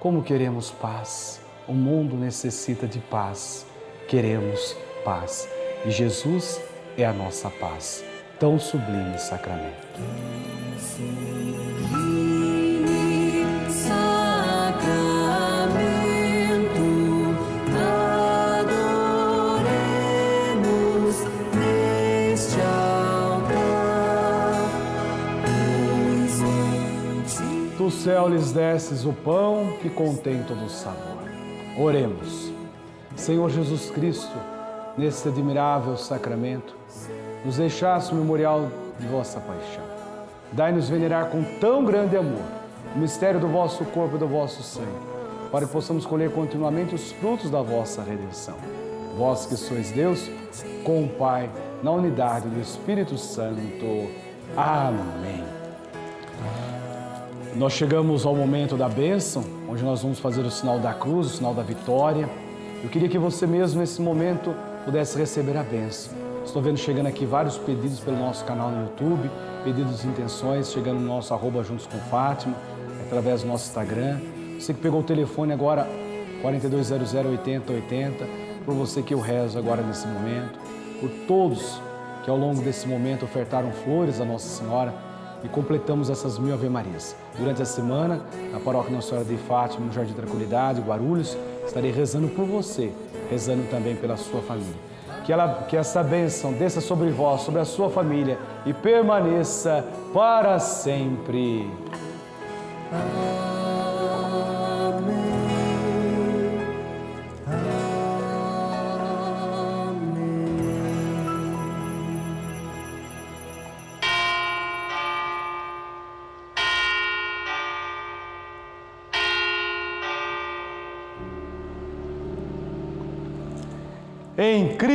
Como 0.00 0.22
queremos 0.22 0.70
paz? 0.70 1.42
O 1.68 1.74
mundo 1.74 2.16
necessita 2.16 2.86
de 2.86 2.98
paz. 3.00 3.66
Queremos 4.08 4.74
paz. 5.04 5.46
E 5.84 5.90
Jesus 5.90 6.58
é 6.96 7.04
a 7.04 7.12
nossa 7.12 7.50
paz. 7.50 8.02
Tão 8.38 8.58
sublime 8.58 9.18
sacramento. 9.18 10.00
Do 27.90 27.96
céu 27.96 28.28
lhes 28.28 28.52
desces 28.52 29.04
o 29.04 29.12
pão 29.12 29.76
que 29.82 29.90
contém 29.90 30.44
todo 30.44 30.64
o 30.64 30.70
sabor. 30.70 31.24
Oremos. 31.76 32.52
Senhor 33.16 33.50
Jesus 33.50 33.90
Cristo, 33.90 34.30
nesse 34.96 35.26
admirável 35.26 35.96
sacramento, 35.96 36.76
nos 37.44 37.56
deixaste 37.56 38.12
o 38.12 38.16
memorial 38.16 38.68
de 38.96 39.08
vossa 39.08 39.40
paixão. 39.40 39.82
Dai-nos 40.52 40.88
venerar 40.88 41.30
com 41.30 41.42
tão 41.58 41.84
grande 41.84 42.16
amor 42.16 42.44
o 42.94 42.98
mistério 43.00 43.40
do 43.40 43.48
vosso 43.48 43.84
corpo 43.86 44.14
e 44.14 44.20
do 44.20 44.28
vosso 44.28 44.62
sangue, 44.62 44.86
para 45.50 45.66
que 45.66 45.72
possamos 45.72 46.06
colher 46.06 46.30
continuamente 46.30 46.94
os 46.94 47.10
frutos 47.10 47.50
da 47.50 47.60
vossa 47.60 48.04
redenção. 48.04 48.54
Vós 49.18 49.46
que 49.46 49.56
sois 49.56 49.90
Deus, 49.90 50.30
com 50.84 51.06
o 51.06 51.08
Pai, 51.08 51.50
na 51.82 51.90
unidade 51.90 52.48
do 52.48 52.60
Espírito 52.60 53.18
Santo. 53.18 54.08
Amém. 54.56 55.49
Nós 57.60 57.74
chegamos 57.74 58.24
ao 58.24 58.34
momento 58.34 58.74
da 58.74 58.88
bênção, 58.88 59.44
onde 59.68 59.84
nós 59.84 60.00
vamos 60.00 60.18
fazer 60.18 60.40
o 60.40 60.50
sinal 60.50 60.78
da 60.78 60.94
cruz, 60.94 61.26
o 61.26 61.28
sinal 61.28 61.52
da 61.52 61.62
vitória. 61.62 62.26
Eu 62.82 62.88
queria 62.88 63.06
que 63.06 63.18
você 63.18 63.46
mesmo, 63.46 63.80
nesse 63.80 64.00
momento, 64.00 64.56
pudesse 64.82 65.18
receber 65.18 65.58
a 65.58 65.62
bênção. 65.62 66.14
Estou 66.42 66.62
vendo 66.62 66.78
chegando 66.78 67.08
aqui 67.08 67.26
vários 67.26 67.58
pedidos 67.58 68.00
pelo 68.00 68.16
nosso 68.16 68.46
canal 68.46 68.70
no 68.70 68.84
YouTube, 68.84 69.30
pedidos 69.62 70.00
de 70.00 70.08
intenções, 70.08 70.72
chegando 70.72 71.00
no 71.00 71.06
nosso 71.06 71.34
arroba 71.34 71.62
Juntos 71.62 71.86
com 71.86 71.98
Fátima, 71.98 72.56
através 73.04 73.42
do 73.42 73.48
nosso 73.48 73.68
Instagram. 73.68 74.20
Você 74.58 74.72
que 74.72 74.80
pegou 74.80 75.00
o 75.00 75.04
telefone 75.04 75.52
agora, 75.52 75.86
4200 76.40 77.12
8080, 77.12 78.26
por 78.64 78.72
você 78.72 79.02
que 79.02 79.12
eu 79.12 79.20
rezo 79.20 79.58
agora 79.58 79.82
nesse 79.82 80.06
momento, 80.06 80.58
por 80.98 81.10
todos 81.28 81.78
que 82.24 82.30
ao 82.30 82.38
longo 82.38 82.62
desse 82.62 82.88
momento 82.88 83.26
ofertaram 83.26 83.70
flores 83.70 84.18
à 84.18 84.24
Nossa 84.24 84.48
Senhora 84.48 85.09
e 85.42 85.48
completamos 85.48 86.10
essas 86.10 86.38
mil 86.38 86.54
Ave 86.54 86.68
Marias. 86.68 87.16
Durante 87.38 87.62
a 87.62 87.64
semana, 87.64 88.20
na 88.52 88.60
paróquia 88.60 88.94
Nossa 88.94 89.08
Senhora 89.08 89.26
de 89.26 89.36
Fátima, 89.36 89.86
no 89.86 89.92
Jardim 89.92 90.12
Tranquilidade, 90.12 90.80
Guarulhos, 90.80 91.36
estarei 91.66 91.90
rezando 91.90 92.28
por 92.28 92.44
você, 92.44 92.92
rezando 93.30 93.68
também 93.70 93.96
pela 93.96 94.16
sua 94.16 94.40
família. 94.42 94.90
Que, 95.24 95.32
ela, 95.32 95.64
que 95.68 95.76
essa 95.76 96.02
bênção 96.02 96.52
desça 96.52 96.80
sobre 96.80 97.10
vós, 97.10 97.42
sobre 97.42 97.60
a 97.60 97.64
sua 97.64 97.90
família 97.90 98.38
e 98.64 98.72
permaneça 98.72 99.84
para 100.12 100.58
sempre. 100.58 101.70
Em 102.92 103.49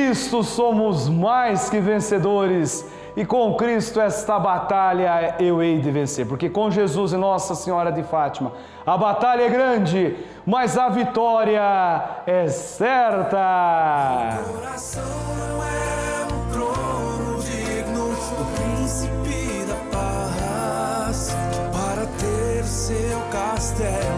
Cristo 0.05 0.43
somos 0.43 1.09
mais 1.09 1.67
que 1.67 1.79
vencedores, 1.79 2.85
e 3.17 3.25
com 3.25 3.55
Cristo 3.55 3.99
esta 3.99 4.37
batalha 4.37 5.33
eu 5.39 5.63
hei 5.63 5.79
de 5.79 5.89
vencer, 5.89 6.27
porque 6.27 6.47
com 6.47 6.69
Jesus 6.69 7.11
e 7.11 7.17
Nossa 7.17 7.55
Senhora 7.55 7.91
de 7.91 8.03
Fátima 8.03 8.51
a 8.85 8.95
batalha 8.95 9.41
é 9.41 9.49
grande, 9.49 10.15
mas 10.45 10.77
a 10.77 10.89
vitória 10.89 11.59
é 12.27 12.47
certa. 12.49 13.39
É 22.59 22.63
seu 22.63 23.19
castelo 23.31 24.14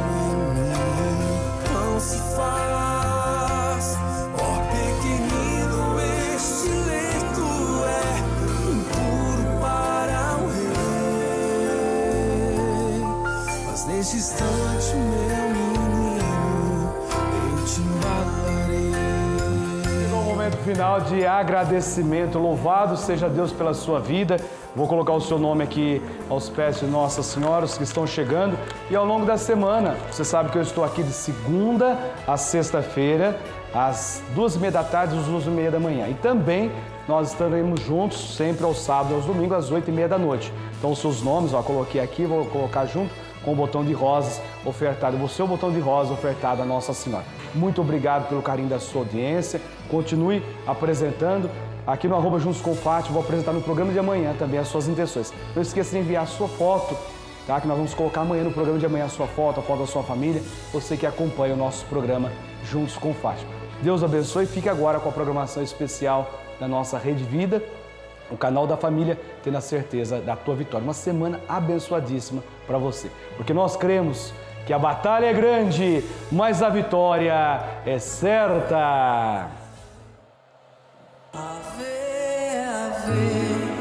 final 20.68 21.00
de 21.00 21.26
agradecimento. 21.26 22.38
Louvado 22.38 22.98
seja 22.98 23.30
Deus 23.30 23.54
pela 23.54 23.74
sua 23.74 24.02
vida. 24.02 24.36
Vou 24.76 24.86
colocar 24.86 25.14
o 25.14 25.22
seu 25.22 25.40
nome 25.40 25.64
aqui 25.64 26.02
aos 26.30 26.50
pés 26.50 26.82
de 26.82 26.86
Nossa 26.86 27.24
Senhora, 27.24 27.64
os 27.64 27.78
que 27.78 27.86
estão 27.86 28.06
chegando. 28.06 28.60
E 28.92 28.96
ao 28.96 29.06
longo 29.06 29.26
da 29.26 29.38
semana, 29.38 29.96
você 30.12 30.26
sabe 30.26 30.50
que 30.50 30.58
eu 30.58 30.62
estou 30.62 30.84
aqui 30.84 31.02
de 31.04 31.14
segunda 31.14 31.98
a 32.28 32.36
sexta-feira, 32.36 33.40
às 33.74 34.22
duas 34.36 34.56
e 34.56 34.60
meia 34.60 34.74
da 34.74 34.84
tarde 34.84 35.18
às 35.18 35.24
duas 35.24 35.46
e 35.46 35.50
meia 35.50 35.72
da 35.72 35.80
manhã. 35.80 36.10
E 36.10 36.16
também 36.16 36.70
nós 37.08 37.32
estaremos 37.32 37.80
juntos 37.80 38.36
sempre 38.36 38.66
aos 38.66 38.82
sábados 38.82 39.12
e 39.12 39.16
aos 39.16 39.26
domingos, 39.26 39.58
às 39.58 39.72
oito 39.72 39.90
e 39.90 39.94
meia 39.94 40.10
da 40.10 40.18
noite. 40.18 40.52
Então, 40.78 40.92
os 40.92 41.00
seus 41.00 41.22
nomes, 41.22 41.54
ó, 41.54 41.64
coloquei 41.64 42.02
aqui, 42.02 42.26
vou 42.26 42.44
colocar 42.48 42.86
junto 42.88 43.10
com 43.44 43.54
o 43.54 43.56
botão 43.56 43.84
de 43.84 43.94
rosas 43.94 44.42
ofertado, 44.66 45.18
você 45.18 45.42
é 45.42 45.46
o 45.46 45.48
botão 45.48 45.72
de 45.72 45.80
rosa 45.80 46.14
ofertado 46.14 46.62
a 46.62 46.66
Nossa 46.66 46.94
Senhora. 46.94 47.26
Muito 47.54 47.82
obrigado 47.82 48.28
pelo 48.28 48.42
carinho 48.42 48.68
da 48.68 48.80
sua 48.80 49.02
audiência. 49.02 49.62
Continue 49.90 50.44
apresentando. 50.66 51.50
Aqui 51.86 52.08
no 52.08 52.16
arroba 52.16 52.38
Juntos 52.38 52.60
com 52.60 52.76
Fátima, 52.76 53.14
vou 53.14 53.24
apresentar 53.24 53.54
no 53.54 53.62
programa 53.62 53.94
de 53.94 54.00
amanhã 54.00 54.36
também 54.38 54.60
as 54.60 54.68
suas 54.68 54.90
intenções. 54.90 55.34
Não 55.56 55.62
esqueça 55.62 55.92
de 55.92 56.00
enviar 56.00 56.24
a 56.24 56.26
sua 56.26 56.50
foto, 56.50 56.98
tá? 57.48 57.62
Que 57.62 57.68
nós 57.68 57.78
vamos 57.78 57.94
colocar 57.94 58.22
amanhã 58.22 58.44
no 58.44 58.52
programa 58.52 58.78
de 58.78 58.86
amanhã 58.86 59.06
a 59.06 59.10
sua 59.10 59.26
foto, 59.26 59.62
a 59.62 59.64
foto 59.64 59.80
da 59.80 59.88
sua 59.88 60.04
família, 60.04 60.42
você 60.74 60.98
que 60.98 61.06
acompanha 61.06 61.54
o 61.54 61.58
nosso 61.58 61.86
programa 61.86 62.30
Juntos 62.66 62.98
com 62.98 63.14
Fátima. 63.14 63.50
Deus 63.82 64.04
abençoe 64.04 64.44
e 64.44 64.48
fique 64.48 64.68
agora 64.68 65.00
com 65.00 65.08
a 65.08 65.12
programação 65.14 65.64
especial 65.64 66.30
da 66.60 66.68
nossa 66.68 66.98
Rede 66.98 67.24
Vida, 67.24 67.64
o 68.32 68.38
canal 68.38 68.68
da 68.68 68.78
família, 68.78 69.20
tendo 69.44 69.58
a 69.58 69.62
certeza 69.62 70.20
da 70.20 70.36
tua 70.36 70.56
vitória. 70.56 70.84
Uma 70.84 70.94
semana 70.94 71.40
abençoadíssima 71.48 72.44
para 72.66 72.78
você. 72.78 73.10
Porque 73.36 73.54
nós 73.54 73.76
cremos 73.76 74.34
que 74.66 74.74
a 74.74 74.80
batalha 74.80 75.28
é 75.28 75.34
grande, 75.34 76.04
mas 76.32 76.62
a 76.62 76.70
vitória 76.70 77.62
é 77.86 77.98
certa. 78.00 79.48
Ave, 81.34 81.86
ave. 82.66 83.77